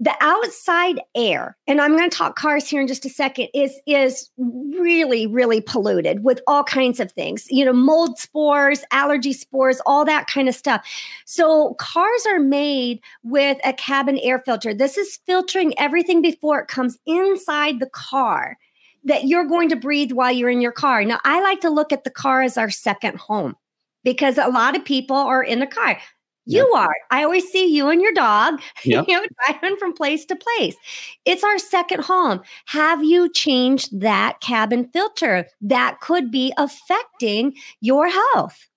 the 0.00 0.14
outside 0.20 1.00
air 1.14 1.56
and 1.66 1.80
i'm 1.80 1.96
going 1.96 2.08
to 2.08 2.16
talk 2.16 2.36
cars 2.36 2.68
here 2.68 2.80
in 2.80 2.88
just 2.88 3.04
a 3.04 3.08
second 3.08 3.48
is 3.54 3.78
is 3.86 4.30
really 4.36 5.26
really 5.26 5.60
polluted 5.60 6.24
with 6.24 6.40
all 6.46 6.64
kinds 6.64 6.98
of 6.98 7.12
things 7.12 7.46
you 7.48 7.64
know 7.64 7.72
mold 7.72 8.18
spores 8.18 8.84
allergy 8.90 9.32
spores 9.32 9.80
all 9.86 10.04
that 10.04 10.26
kind 10.26 10.48
of 10.48 10.54
stuff. 10.54 10.86
So 11.24 11.74
cars 11.74 12.26
are 12.26 12.40
made 12.40 13.00
with 13.22 13.58
a 13.64 13.72
cabin 13.72 14.18
air 14.18 14.40
filter. 14.44 14.74
This 14.74 14.96
is 14.96 15.18
filtering 15.26 15.78
everything 15.78 16.22
before 16.22 16.60
it 16.60 16.68
comes 16.68 16.98
inside 17.06 17.80
the 17.80 17.90
car 17.90 18.56
that 19.04 19.24
you're 19.24 19.44
going 19.44 19.68
to 19.68 19.76
breathe 19.76 20.12
while 20.12 20.32
you're 20.32 20.50
in 20.50 20.60
your 20.60 20.72
car. 20.72 21.04
Now 21.04 21.20
i 21.24 21.40
like 21.40 21.60
to 21.60 21.70
look 21.70 21.92
at 21.92 22.04
the 22.04 22.10
car 22.10 22.42
as 22.42 22.56
our 22.56 22.70
second 22.70 23.18
home 23.18 23.54
because 24.02 24.38
a 24.38 24.48
lot 24.48 24.76
of 24.76 24.84
people 24.84 25.16
are 25.16 25.42
in 25.42 25.60
the 25.60 25.66
car 25.66 25.98
You 26.46 26.68
yep. 26.72 26.82
are. 26.82 26.94
I 27.10 27.24
always 27.24 27.48
see 27.48 27.66
you 27.74 27.88
and 27.88 28.02
your 28.02 28.12
dog, 28.12 28.60
yep. 28.84 29.06
you 29.08 29.14
know, 29.14 29.26
driving 29.46 29.76
from 29.78 29.94
place 29.94 30.24
to 30.26 30.36
place. 30.36 30.76
It's 31.24 31.42
our 31.42 31.58
second 31.58 32.02
home. 32.02 32.42
Have 32.66 33.02
you 33.02 33.30
changed 33.32 33.98
that 34.00 34.40
cabin 34.40 34.88
filter? 34.92 35.46
That 35.60 36.00
could 36.00 36.30
be 36.30 36.52
affecting 36.58 37.54
your 37.80 38.08
health. 38.08 38.68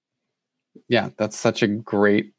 Yeah, 0.88 1.10
that's 1.17 1.38
such 1.38 1.62
a 1.62 1.67
great 1.67 2.32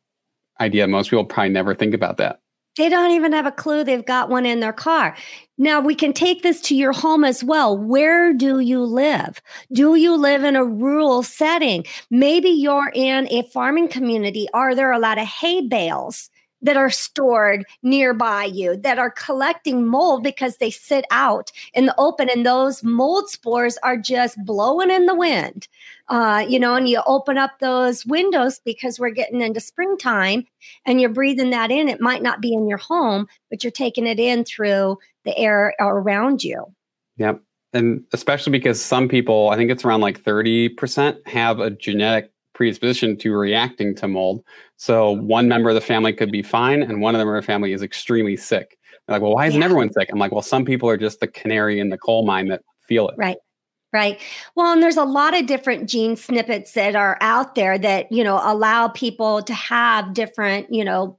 idea. 0.60 0.88
Most 0.88 1.10
people 1.10 1.24
probably 1.24 1.50
never 1.50 1.74
think 1.74 1.94
about 1.94 2.16
that. 2.16 2.40
They 2.78 2.88
don't 2.88 3.10
even 3.10 3.32
have 3.32 3.44
a 3.44 3.52
clue 3.52 3.82
they've 3.82 4.06
got 4.06 4.30
one 4.30 4.46
in 4.46 4.60
their 4.60 4.72
car. 4.72 5.16
Now, 5.58 5.80
we 5.80 5.96
can 5.96 6.12
take 6.12 6.42
this 6.44 6.60
to 6.62 6.76
your 6.76 6.92
home 6.92 7.24
as 7.24 7.42
well. 7.42 7.76
Where 7.76 8.32
do 8.32 8.60
you 8.60 8.84
live? 8.84 9.42
Do 9.72 9.96
you 9.96 10.16
live 10.16 10.44
in 10.44 10.54
a 10.54 10.64
rural 10.64 11.24
setting? 11.24 11.84
Maybe 12.10 12.48
you're 12.48 12.92
in 12.94 13.26
a 13.32 13.42
farming 13.48 13.88
community. 13.88 14.46
Are 14.54 14.76
there 14.76 14.92
a 14.92 15.00
lot 15.00 15.18
of 15.18 15.26
hay 15.26 15.66
bales? 15.66 16.30
That 16.62 16.76
are 16.76 16.90
stored 16.90 17.64
nearby 17.82 18.44
you 18.44 18.76
that 18.76 18.98
are 18.98 19.10
collecting 19.10 19.86
mold 19.86 20.22
because 20.22 20.56
they 20.56 20.70
sit 20.70 21.04
out 21.10 21.52
in 21.74 21.86
the 21.86 21.94
open 21.98 22.28
and 22.28 22.44
those 22.44 22.82
mold 22.82 23.28
spores 23.28 23.78
are 23.82 23.96
just 23.96 24.42
blowing 24.44 24.90
in 24.90 25.06
the 25.06 25.14
wind. 25.14 25.68
Uh, 26.08 26.44
you 26.48 26.58
know 26.58 26.74
and 26.74 26.88
you 26.88 27.02
open 27.06 27.36
up 27.36 27.58
those 27.60 28.06
windows 28.06 28.60
because 28.64 28.98
we're 28.98 29.10
getting 29.10 29.40
into 29.40 29.60
springtime 29.60 30.44
and 30.86 31.00
you're 31.00 31.10
breathing 31.10 31.50
that 31.50 31.70
in. 31.70 31.88
It 31.88 32.00
might 32.00 32.22
not 32.22 32.40
be 32.40 32.52
in 32.52 32.68
your 32.68 32.78
home 32.78 33.26
but 33.50 33.62
you're 33.62 33.70
taking 33.70 34.06
it 34.06 34.18
in 34.18 34.44
through 34.44 34.98
the 35.24 35.36
air 35.36 35.74
around 35.80 36.42
you. 36.42 36.64
Yep. 37.18 37.40
And 37.74 38.04
especially 38.14 38.52
because 38.52 38.82
some 38.82 39.08
people 39.08 39.50
i 39.50 39.56
think 39.56 39.70
it's 39.70 39.84
around 39.84 40.00
like 40.00 40.20
30% 40.20 41.26
have 41.26 41.60
a 41.60 41.70
genetic 41.70 42.32
predisposition 42.58 43.16
to 43.16 43.32
reacting 43.32 43.94
to 43.94 44.08
mold. 44.08 44.44
So 44.76 45.12
one 45.12 45.48
member 45.48 45.70
of 45.70 45.76
the 45.76 45.80
family 45.80 46.12
could 46.12 46.32
be 46.32 46.42
fine, 46.42 46.82
and 46.82 47.00
one 47.00 47.14
of 47.14 47.26
the 47.26 47.42
family 47.42 47.72
is 47.72 47.82
extremely 47.82 48.36
sick. 48.36 48.76
They're 49.06 49.14
like, 49.14 49.22
well, 49.22 49.34
why 49.34 49.46
isn't 49.46 49.60
yeah. 49.60 49.64
everyone 49.64 49.92
sick? 49.92 50.10
I'm 50.12 50.18
like, 50.18 50.32
well, 50.32 50.42
some 50.42 50.64
people 50.64 50.90
are 50.90 50.96
just 50.96 51.20
the 51.20 51.28
canary 51.28 51.78
in 51.78 51.88
the 51.88 51.96
coal 51.96 52.26
mine 52.26 52.48
that 52.48 52.62
feel 52.80 53.08
it. 53.08 53.14
Right. 53.16 53.38
Right. 53.90 54.20
Well, 54.54 54.72
and 54.72 54.82
there's 54.82 54.98
a 54.98 55.04
lot 55.04 55.34
of 55.38 55.46
different 55.46 55.88
gene 55.88 56.14
snippets 56.14 56.72
that 56.72 56.94
are 56.94 57.16
out 57.22 57.54
there 57.54 57.78
that, 57.78 58.12
you 58.12 58.22
know, 58.22 58.38
allow 58.42 58.88
people 58.88 59.42
to 59.44 59.54
have 59.54 60.12
different, 60.12 60.66
you 60.70 60.84
know, 60.84 61.18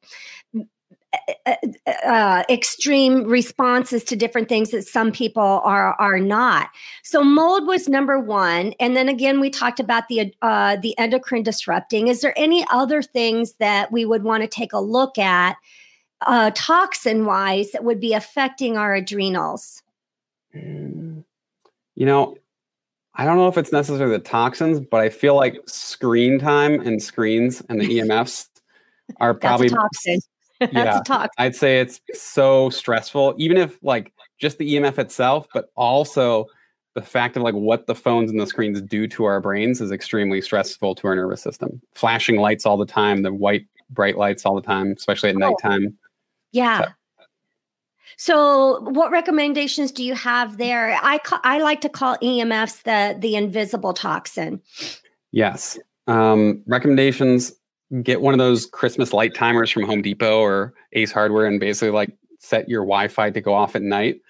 uh, 1.48 1.56
uh, 2.06 2.44
extreme 2.50 3.24
responses 3.24 4.04
to 4.04 4.16
different 4.16 4.48
things 4.48 4.70
that 4.70 4.88
some 4.88 5.12
people 5.12 5.62
are 5.64 5.94
are 6.00 6.20
not. 6.20 6.70
So 7.04 7.24
mold 7.24 7.66
was 7.66 7.90
number 7.90 8.20
one, 8.20 8.74
and 8.80 8.96
then 8.96 9.10
again 9.10 9.40
we 9.40 9.50
talked 9.50 9.80
about 9.80 10.08
the 10.08 10.32
uh, 10.44 10.76
the 10.76 10.96
endocrine 11.00 11.42
disrupting. 11.42 12.10
Is 12.10 12.22
there 12.22 12.34
any 12.38 12.64
other 12.72 13.02
things 13.02 13.54
that 13.54 13.92
we 13.92 14.06
would 14.06 14.24
want 14.24 14.44
to 14.44 14.48
take 14.48 14.72
a 14.72 14.80
look 14.80 15.18
at, 15.18 15.58
uh, 16.28 16.52
toxin 16.54 17.26
wise, 17.26 17.72
that 17.72 17.84
would 17.84 18.00
be 18.00 18.14
affecting 18.14 18.78
our 18.78 18.94
adrenals? 18.94 19.82
You 20.54 22.06
know, 22.06 22.38
I 23.16 23.26
don't 23.26 23.38
know 23.38 23.48
if 23.48 23.58
it's 23.58 23.72
necessarily 23.72 24.16
the 24.16 24.24
toxins, 24.24 24.80
but 24.80 25.02
I 25.02 25.10
feel 25.10 25.36
like 25.36 25.58
screen 25.66 26.38
time 26.38 26.80
and 26.82 27.02
screens 27.02 27.64
and 27.68 27.82
the 27.82 27.86
EMFs 27.86 28.48
are 29.20 29.34
probably 29.40 29.70
yeah, 30.72 31.00
I'd 31.38 31.56
say 31.56 31.80
it's 31.80 32.02
so 32.14 32.70
stressful, 32.70 33.36
even 33.38 33.58
if 33.58 33.78
like 33.82 34.12
just 34.40 34.58
the 34.58 34.76
EMF 34.76 34.98
itself, 34.98 35.48
but 35.54 35.70
also 35.76 36.46
the 36.96 37.02
fact 37.02 37.38
of 37.38 37.44
like 37.44 37.54
what 37.54 37.88
the 37.88 37.96
phones 37.96 38.32
and 38.32 38.40
the 38.40 38.48
screens 38.48 38.82
do 38.82 39.08
to 39.08 39.24
our 39.26 39.40
brains 39.40 39.80
is 39.80 39.92
extremely 39.92 40.42
stressful 40.42 40.96
to 40.96 41.08
our 41.08 41.16
nervous 41.16 41.42
system. 41.42 41.82
Flashing 41.94 42.38
lights 42.38 42.66
all 42.66 42.78
the 42.78 42.86
time, 42.86 43.22
the 43.22 43.34
white 43.34 43.68
bright 43.90 44.18
lights 44.18 44.46
all 44.46 44.56
the 44.56 44.62
time, 44.62 44.94
especially 44.98 45.30
at 45.30 45.36
oh. 45.36 45.40
nighttime. 45.40 45.98
Yeah. 46.52 46.82
So, 46.82 46.92
so, 48.18 48.82
what 48.82 49.12
recommendations 49.12 49.94
do 49.94 50.04
you 50.04 50.14
have 50.14 50.58
there? 50.58 51.00
I 51.02 51.20
ca- 51.20 51.40
I 51.44 51.60
like 51.60 51.80
to 51.82 51.90
call 51.90 52.18
EMFs 52.18 52.84
the 52.84 53.18
the 53.18 53.36
invisible 53.36 53.94
toxin. 53.94 54.62
Yes. 55.32 55.78
Um, 56.08 56.64
recommendations 56.66 57.54
get 58.04 58.22
one 58.22 58.34
of 58.34 58.38
those 58.38 58.66
Christmas 58.66 59.14
light 59.14 59.34
timers 59.34 59.72
from 59.72 59.84
Home 59.84 60.02
Depot 60.02 60.40
or 60.40 60.74
Ace 60.94 61.12
Hardware 61.12 61.46
and 61.46 61.60
basically 61.60 61.92
like 61.92 62.12
set 62.38 62.70
your 62.70 62.82
Wi-Fi 62.82 63.32
to 63.32 63.42
go 63.42 63.54
off 63.54 63.76
at 63.76 63.82
night. 63.82 64.22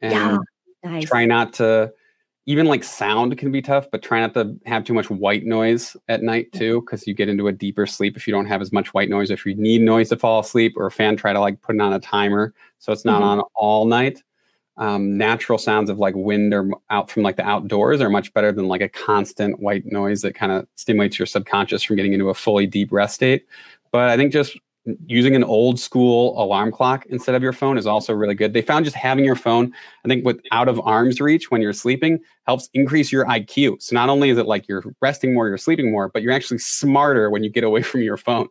And 0.00 0.12
yeah, 0.12 0.38
nice. 0.84 1.04
try 1.04 1.26
not 1.26 1.52
to 1.54 1.92
even 2.46 2.66
like 2.66 2.82
sound 2.82 3.36
can 3.36 3.52
be 3.52 3.62
tough, 3.62 3.88
but 3.90 4.02
try 4.02 4.20
not 4.20 4.34
to 4.34 4.56
have 4.66 4.84
too 4.84 4.94
much 4.94 5.10
white 5.10 5.44
noise 5.44 5.96
at 6.08 6.22
night 6.22 6.52
too, 6.52 6.80
because 6.80 7.06
you 7.06 7.14
get 7.14 7.28
into 7.28 7.48
a 7.48 7.52
deeper 7.52 7.86
sleep 7.86 8.16
if 8.16 8.26
you 8.26 8.32
don't 8.32 8.46
have 8.46 8.62
as 8.62 8.72
much 8.72 8.94
white 8.94 9.10
noise. 9.10 9.30
If 9.30 9.44
you 9.44 9.54
need 9.54 9.82
noise 9.82 10.08
to 10.08 10.16
fall 10.16 10.40
asleep 10.40 10.74
or 10.76 10.86
a 10.86 10.90
fan, 10.90 11.16
try 11.16 11.32
to 11.32 11.40
like 11.40 11.60
put 11.62 11.74
it 11.74 11.80
on 11.80 11.92
a 11.92 12.00
timer 12.00 12.54
so 12.78 12.92
it's 12.92 13.04
not 13.04 13.22
mm-hmm. 13.22 13.40
on 13.40 13.42
all 13.54 13.84
night 13.86 14.22
um, 14.80 15.18
natural 15.18 15.58
sounds 15.58 15.90
of 15.90 15.98
like 15.98 16.14
wind 16.16 16.54
or 16.54 16.70
out 16.88 17.10
from 17.10 17.22
like 17.22 17.36
the 17.36 17.46
outdoors 17.46 18.00
are 18.00 18.08
much 18.08 18.32
better 18.32 18.50
than 18.50 18.66
like 18.66 18.80
a 18.80 18.88
constant 18.88 19.60
white 19.60 19.84
noise 19.84 20.22
that 20.22 20.34
kind 20.34 20.50
of 20.50 20.66
stimulates 20.74 21.18
your 21.18 21.26
subconscious 21.26 21.82
from 21.82 21.96
getting 21.96 22.14
into 22.14 22.30
a 22.30 22.34
fully 22.34 22.66
deep 22.66 22.90
rest 22.90 23.14
state. 23.14 23.46
But 23.92 24.08
I 24.08 24.16
think 24.16 24.32
just 24.32 24.58
using 25.06 25.36
an 25.36 25.44
old 25.44 25.78
school 25.78 26.42
alarm 26.42 26.72
clock 26.72 27.04
instead 27.10 27.34
of 27.34 27.42
your 27.42 27.52
phone 27.52 27.76
is 27.76 27.86
also 27.86 28.14
really 28.14 28.34
good. 28.34 28.54
They 28.54 28.62
found 28.62 28.86
just 28.86 28.96
having 28.96 29.24
your 29.24 29.36
phone, 29.36 29.72
I 30.02 30.08
think, 30.08 30.24
with 30.24 30.40
out 30.50 30.68
of 30.68 30.80
arm's 30.80 31.20
reach 31.20 31.50
when 31.50 31.60
you're 31.60 31.74
sleeping 31.74 32.18
helps 32.46 32.70
increase 32.72 33.12
your 33.12 33.26
IQ. 33.26 33.82
So 33.82 33.94
not 33.94 34.08
only 34.08 34.30
is 34.30 34.38
it 34.38 34.46
like 34.46 34.66
you're 34.66 34.82
resting 35.02 35.34
more, 35.34 35.46
you're 35.46 35.58
sleeping 35.58 35.90
more, 35.90 36.08
but 36.08 36.22
you're 36.22 36.32
actually 36.32 36.58
smarter 36.58 37.28
when 37.28 37.44
you 37.44 37.50
get 37.50 37.64
away 37.64 37.82
from 37.90 38.00
your 38.00 38.16
phone. 38.16 38.48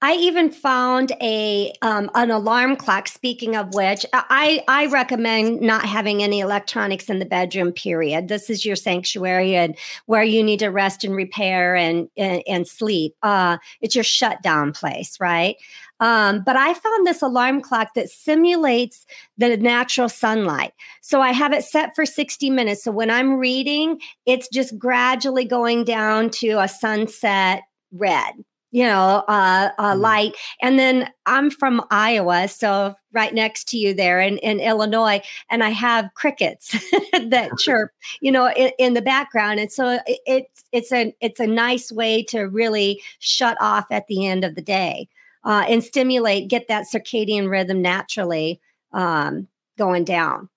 I 0.00 0.14
even 0.14 0.50
found 0.50 1.12
a 1.20 1.72
um, 1.82 2.10
an 2.14 2.30
alarm 2.30 2.76
clock. 2.76 3.08
Speaking 3.08 3.56
of 3.56 3.74
which, 3.74 4.04
I 4.12 4.62
I 4.68 4.86
recommend 4.86 5.60
not 5.60 5.84
having 5.84 6.22
any 6.22 6.40
electronics 6.40 7.08
in 7.08 7.18
the 7.18 7.24
bedroom. 7.24 7.72
Period. 7.72 8.28
This 8.28 8.50
is 8.50 8.64
your 8.64 8.76
sanctuary 8.76 9.54
and 9.56 9.76
where 10.06 10.22
you 10.22 10.42
need 10.42 10.58
to 10.60 10.68
rest 10.68 11.04
and 11.04 11.14
repair 11.14 11.76
and 11.76 12.08
and, 12.16 12.42
and 12.46 12.66
sleep. 12.66 13.14
Uh, 13.22 13.58
it's 13.80 13.94
your 13.94 14.04
shutdown 14.04 14.72
place, 14.72 15.18
right? 15.20 15.56
Um, 16.00 16.42
but 16.44 16.56
I 16.56 16.74
found 16.74 17.06
this 17.06 17.22
alarm 17.22 17.60
clock 17.60 17.94
that 17.94 18.10
simulates 18.10 19.06
the 19.38 19.56
natural 19.56 20.08
sunlight. 20.08 20.72
So 21.00 21.20
I 21.20 21.30
have 21.30 21.52
it 21.52 21.62
set 21.62 21.94
for 21.94 22.04
60 22.04 22.50
minutes. 22.50 22.82
So 22.82 22.90
when 22.90 23.08
I'm 23.08 23.34
reading, 23.34 24.00
it's 24.26 24.48
just 24.48 24.76
gradually 24.76 25.44
going 25.44 25.84
down 25.84 26.30
to 26.30 26.58
a 26.58 26.66
sunset 26.66 27.62
red 27.92 28.34
you 28.72 28.84
know, 28.84 29.22
uh, 29.28 29.70
uh, 29.78 29.94
mm. 29.94 30.00
light. 30.00 30.32
And 30.60 30.78
then 30.78 31.08
I'm 31.26 31.50
from 31.50 31.84
Iowa, 31.90 32.48
so 32.48 32.94
right 33.12 33.32
next 33.32 33.68
to 33.68 33.76
you 33.76 33.94
there 33.94 34.20
in, 34.20 34.38
in 34.38 34.58
Illinois, 34.58 35.20
and 35.50 35.62
I 35.62 35.68
have 35.68 36.08
crickets 36.14 36.70
that 37.12 37.50
chirp, 37.58 37.92
you 38.20 38.32
know, 38.32 38.50
in, 38.56 38.72
in, 38.78 38.94
the 38.94 39.02
background. 39.02 39.60
And 39.60 39.70
so 39.70 40.00
it, 40.06 40.20
it's 40.26 40.64
it's 40.72 40.92
a 40.92 41.14
it's 41.20 41.38
a 41.38 41.46
nice 41.46 41.92
way 41.92 42.22
to 42.24 42.44
really 42.44 43.02
shut 43.18 43.58
off 43.60 43.86
at 43.90 44.06
the 44.08 44.26
end 44.26 44.42
of 44.42 44.54
the 44.54 44.62
day 44.62 45.08
uh, 45.44 45.64
and 45.68 45.84
stimulate, 45.84 46.48
get 46.48 46.66
that 46.68 46.86
circadian 46.92 47.50
rhythm 47.50 47.82
naturally 47.82 48.60
um, 48.92 49.46
going 49.76 50.04
down. 50.04 50.48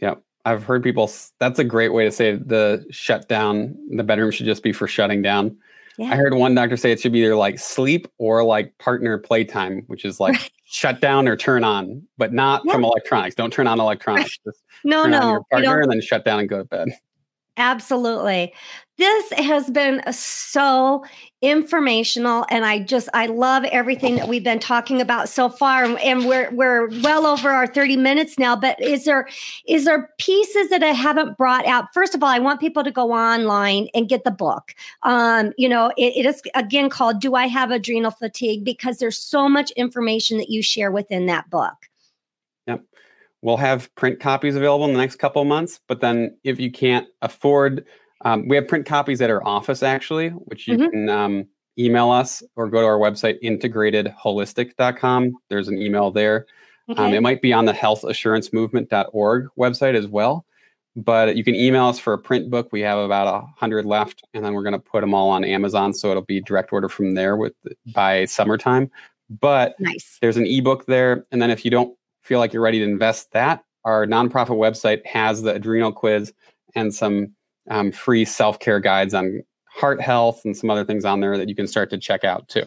Yeah. 0.00 0.14
I've 0.44 0.62
heard 0.62 0.82
people. 0.82 1.10
That's 1.40 1.58
a 1.58 1.64
great 1.64 1.92
way 1.92 2.04
to 2.04 2.12
say 2.12 2.36
the 2.36 2.86
shutdown. 2.90 3.76
The 3.90 4.04
bedroom 4.04 4.30
should 4.30 4.46
just 4.46 4.62
be 4.62 4.72
for 4.72 4.86
shutting 4.86 5.20
down 5.20 5.54
yeah. 5.98 6.12
I 6.12 6.16
heard 6.16 6.32
one 6.32 6.54
doctor 6.54 6.76
say 6.76 6.92
it 6.92 7.00
should 7.00 7.12
be 7.12 7.20
either 7.20 7.34
like 7.34 7.58
sleep 7.58 8.06
or 8.18 8.44
like 8.44 8.76
partner 8.78 9.18
playtime, 9.18 9.82
which 9.88 10.04
is 10.04 10.20
like 10.20 10.34
right. 10.34 10.50
shut 10.64 11.00
down 11.00 11.26
or 11.26 11.36
turn 11.36 11.64
on, 11.64 12.02
but 12.16 12.32
not 12.32 12.62
yeah. 12.64 12.72
from 12.72 12.84
electronics. 12.84 13.34
Don't 13.34 13.52
turn 13.52 13.66
on 13.66 13.80
electronics. 13.80 14.38
Just 14.44 14.62
no, 14.84 15.04
no. 15.04 15.30
your 15.30 15.44
partner 15.50 15.80
and 15.80 15.90
then 15.90 16.00
shut 16.00 16.24
down 16.24 16.38
and 16.38 16.48
go 16.48 16.58
to 16.58 16.64
bed. 16.64 16.88
Absolutely. 17.58 18.54
This 18.98 19.32
has 19.32 19.68
been 19.70 20.00
so 20.12 21.04
informational 21.42 22.46
and 22.50 22.64
I 22.64 22.80
just 22.80 23.08
I 23.14 23.26
love 23.26 23.64
everything 23.64 24.16
that 24.16 24.26
we've 24.26 24.42
been 24.42 24.58
talking 24.58 25.00
about 25.00 25.28
so 25.28 25.48
far 25.48 25.84
and 25.84 26.26
we're 26.26 26.50
we're 26.52 26.88
well 27.02 27.26
over 27.26 27.50
our 27.50 27.66
30 27.68 27.96
minutes 27.96 28.40
now 28.40 28.56
but 28.56 28.80
is 28.82 29.04
there 29.04 29.28
is 29.66 29.84
there 29.84 30.10
pieces 30.18 30.68
that 30.70 30.82
I 30.82 30.88
haven't 30.88 31.36
brought 31.36 31.64
out? 31.66 31.86
First 31.94 32.14
of 32.16 32.22
all 32.24 32.28
I 32.28 32.40
want 32.40 32.58
people 32.60 32.82
to 32.82 32.90
go 32.90 33.12
online 33.12 33.88
and 33.94 34.08
get 34.08 34.24
the 34.24 34.32
book. 34.32 34.74
Um 35.02 35.52
you 35.56 35.68
know 35.68 35.92
it, 35.96 36.16
it 36.16 36.26
is 36.26 36.42
again 36.54 36.88
called 36.88 37.20
do 37.20 37.34
I 37.34 37.46
have 37.46 37.70
adrenal 37.70 38.10
fatigue? 38.10 38.64
Because 38.64 38.98
there's 38.98 39.18
so 39.18 39.48
much 39.48 39.70
information 39.72 40.38
that 40.38 40.50
you 40.50 40.62
share 40.62 40.90
within 40.90 41.26
that 41.26 41.50
book 41.50 41.87
we'll 43.42 43.56
have 43.56 43.94
print 43.94 44.20
copies 44.20 44.56
available 44.56 44.84
in 44.86 44.92
the 44.92 44.98
next 44.98 45.16
couple 45.16 45.42
of 45.42 45.48
months 45.48 45.80
but 45.88 46.00
then 46.00 46.36
if 46.44 46.58
you 46.58 46.70
can't 46.70 47.06
afford 47.22 47.84
um, 48.24 48.48
we 48.48 48.56
have 48.56 48.66
print 48.66 48.86
copies 48.86 49.20
at 49.20 49.30
our 49.30 49.46
office, 49.46 49.82
actually, 49.82 50.30
which 50.30 50.66
you 50.66 50.76
mm-hmm. 50.76 50.90
can 50.90 51.08
um, 51.08 51.46
email 51.78 52.10
us 52.10 52.42
or 52.56 52.68
go 52.68 52.80
to 52.80 52.86
our 52.86 52.98
website, 52.98 53.40
integratedholistic.com. 53.42 55.32
There's 55.48 55.68
an 55.68 55.78
email 55.78 56.10
there. 56.10 56.46
Um, 56.88 56.92
okay. 56.92 57.06
Um, 57.06 57.14
it 57.14 57.22
might 57.22 57.42
be 57.42 57.52
on 57.52 57.66
the 57.66 57.72
healthassurancemovement.org 57.72 59.48
website 59.58 59.94
as 59.94 60.06
well. 60.06 60.44
but 60.96 61.36
you 61.36 61.44
can 61.44 61.54
email 61.54 61.86
us 61.86 61.98
for 61.98 62.12
a 62.12 62.18
print 62.18 62.50
book. 62.50 62.70
We 62.72 62.80
have 62.80 62.98
about 62.98 63.28
a 63.28 63.46
hundred 63.56 63.84
left, 63.86 64.24
and 64.34 64.44
then 64.44 64.52
we're 64.54 64.64
going 64.64 64.72
to 64.72 64.80
put 64.80 65.02
them 65.02 65.14
all 65.14 65.30
on 65.30 65.44
Amazon, 65.44 65.94
so 65.94 66.10
it'll 66.10 66.24
be 66.24 66.40
direct 66.40 66.72
order 66.72 66.88
from 66.88 67.14
there 67.14 67.36
with 67.36 67.52
by 67.94 68.24
summertime. 68.24 68.90
But 69.30 69.78
nice. 69.78 70.16
there's 70.20 70.38
an 70.38 70.46
ebook 70.46 70.86
there, 70.86 71.26
and 71.30 71.40
then 71.40 71.50
if 71.50 71.64
you 71.64 71.70
don't 71.70 71.96
feel 72.28 72.38
like 72.38 72.52
you're 72.52 72.62
ready 72.62 72.78
to 72.78 72.84
invest 72.84 73.32
that, 73.32 73.64
our 73.84 74.06
nonprofit 74.06 74.58
website 74.58 75.04
has 75.06 75.42
the 75.42 75.54
adrenal 75.54 75.92
quiz 75.92 76.32
and 76.74 76.94
some 76.94 77.32
um, 77.70 77.90
free 77.90 78.24
self 78.24 78.58
care 78.58 78.80
guides 78.80 79.14
on 79.14 79.42
heart 79.64 80.00
health 80.00 80.42
and 80.44 80.56
some 80.56 80.70
other 80.70 80.84
things 80.84 81.04
on 81.04 81.20
there 81.20 81.38
that 81.38 81.48
you 81.48 81.54
can 81.54 81.66
start 81.66 81.88
to 81.90 81.98
check 81.98 82.22
out 82.24 82.48
too. 82.48 82.64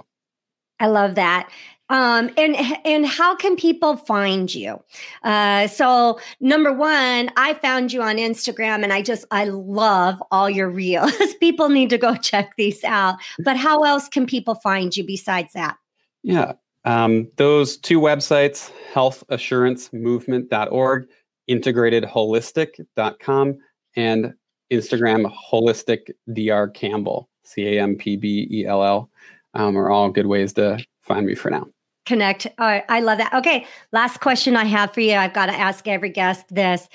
I 0.79 0.87
love 0.87 1.15
that. 1.15 1.49
Um, 1.89 2.31
and 2.37 2.55
and 2.85 3.05
how 3.05 3.35
can 3.35 3.55
people 3.55 3.97
find 3.97 4.53
you? 4.53 4.81
Uh, 5.23 5.67
so 5.67 6.19
number 6.39 6.71
one, 6.71 7.29
I 7.35 7.53
found 7.61 7.91
you 7.91 8.01
on 8.01 8.15
Instagram, 8.15 8.81
and 8.81 8.93
I 8.93 9.01
just 9.01 9.25
I 9.29 9.45
love 9.45 10.23
all 10.31 10.49
your 10.49 10.69
reels. 10.69 11.11
people 11.39 11.67
need 11.69 11.89
to 11.89 11.97
go 11.97 12.15
check 12.15 12.55
these 12.55 12.83
out. 12.85 13.15
But 13.39 13.57
how 13.57 13.83
else 13.83 14.07
can 14.07 14.25
people 14.25 14.55
find 14.55 14.95
you 14.95 15.05
besides 15.05 15.51
that? 15.53 15.77
Yeah, 16.23 16.53
um, 16.85 17.27
those 17.37 17.77
two 17.77 17.99
websites: 17.99 18.71
healthassurancemovement.org, 18.93 21.07
integratedholistic.com, 21.49 23.57
and 23.95 24.33
Instagram 24.71 25.33
holistic 25.51 26.11
dr 26.33 26.67
campbell 26.69 27.29
c 27.43 27.77
a 27.77 27.81
m 27.81 27.97
p 27.97 28.15
b 28.15 28.47
e 28.49 28.65
l 28.65 28.81
l 28.83 29.09
um, 29.53 29.77
are 29.77 29.89
all 29.89 30.09
good 30.09 30.27
ways 30.27 30.53
to 30.53 30.81
find 31.01 31.25
me 31.25 31.35
for 31.35 31.49
now 31.49 31.67
connect. 32.05 32.47
Right, 32.59 32.83
I 32.89 32.99
love 32.99 33.19
that. 33.19 33.33
Okay, 33.33 33.65
last 33.91 34.19
question 34.19 34.57
I 34.57 34.65
have 34.65 34.93
for 34.93 35.01
you. 35.01 35.13
I've 35.13 35.33
got 35.33 35.47
to 35.47 35.53
ask 35.53 35.87
every 35.87 36.09
guest 36.09 36.45
this. 36.49 36.87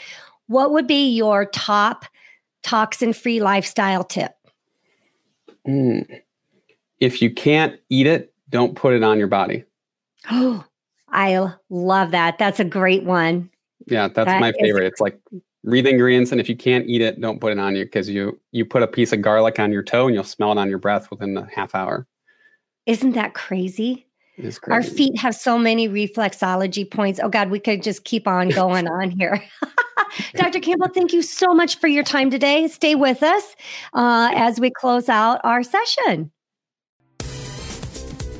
What 0.48 0.72
would 0.72 0.86
be 0.86 1.08
your 1.08 1.46
top 1.46 2.04
toxin 2.62 3.12
free 3.12 3.40
lifestyle 3.40 4.04
tip? 4.04 4.32
Mm. 5.66 6.20
If 7.00 7.22
you 7.22 7.32
can't 7.32 7.78
eat 7.88 8.06
it, 8.06 8.32
don't 8.50 8.76
put 8.76 8.94
it 8.94 9.02
on 9.02 9.18
your 9.18 9.28
body. 9.28 9.64
Oh, 10.30 10.64
I 11.08 11.52
love 11.70 12.10
that. 12.10 12.38
That's 12.38 12.60
a 12.60 12.64
great 12.64 13.04
one. 13.04 13.50
Yeah, 13.86 14.08
that's 14.08 14.26
that 14.26 14.40
my 14.40 14.52
favorite. 14.52 14.84
Is- 14.84 14.92
it's 14.92 15.00
like 15.00 15.18
read 15.62 15.84
the 15.84 15.90
ingredients 15.90 16.32
and 16.32 16.40
if 16.40 16.48
you 16.48 16.56
can't 16.56 16.86
eat 16.88 17.00
it, 17.00 17.20
don't 17.20 17.40
put 17.40 17.52
it 17.52 17.58
on 17.58 17.76
you 17.76 17.84
because 17.84 18.08
you 18.08 18.40
you 18.52 18.64
put 18.64 18.82
a 18.82 18.86
piece 18.86 19.12
of 19.12 19.22
garlic 19.22 19.58
on 19.58 19.72
your 19.72 19.82
toe 19.82 20.06
and 20.06 20.14
you'll 20.14 20.24
smell 20.24 20.52
it 20.52 20.58
on 20.58 20.68
your 20.68 20.78
breath 20.78 21.10
within 21.10 21.36
a 21.36 21.48
half 21.54 21.74
hour. 21.74 22.06
Isn't 22.86 23.12
that 23.12 23.34
crazy? 23.34 24.06
Our 24.68 24.82
feet 24.82 25.18
have 25.18 25.34
so 25.34 25.58
many 25.58 25.88
reflexology 25.88 26.88
points. 26.90 27.18
Oh 27.22 27.28
God, 27.28 27.50
we 27.50 27.58
could 27.58 27.82
just 27.82 28.04
keep 28.04 28.28
on 28.28 28.50
going 28.50 28.86
on 28.86 29.10
here. 29.10 29.42
Dr. 30.34 30.60
Campbell, 30.60 30.88
thank 30.88 31.12
you 31.12 31.22
so 31.22 31.54
much 31.54 31.78
for 31.78 31.88
your 31.88 32.04
time 32.04 32.30
today. 32.30 32.68
Stay 32.68 32.94
with 32.94 33.22
us 33.22 33.56
uh, 33.94 34.30
as 34.34 34.60
we 34.60 34.70
close 34.70 35.08
out 35.08 35.40
our 35.42 35.62
session. 35.62 36.30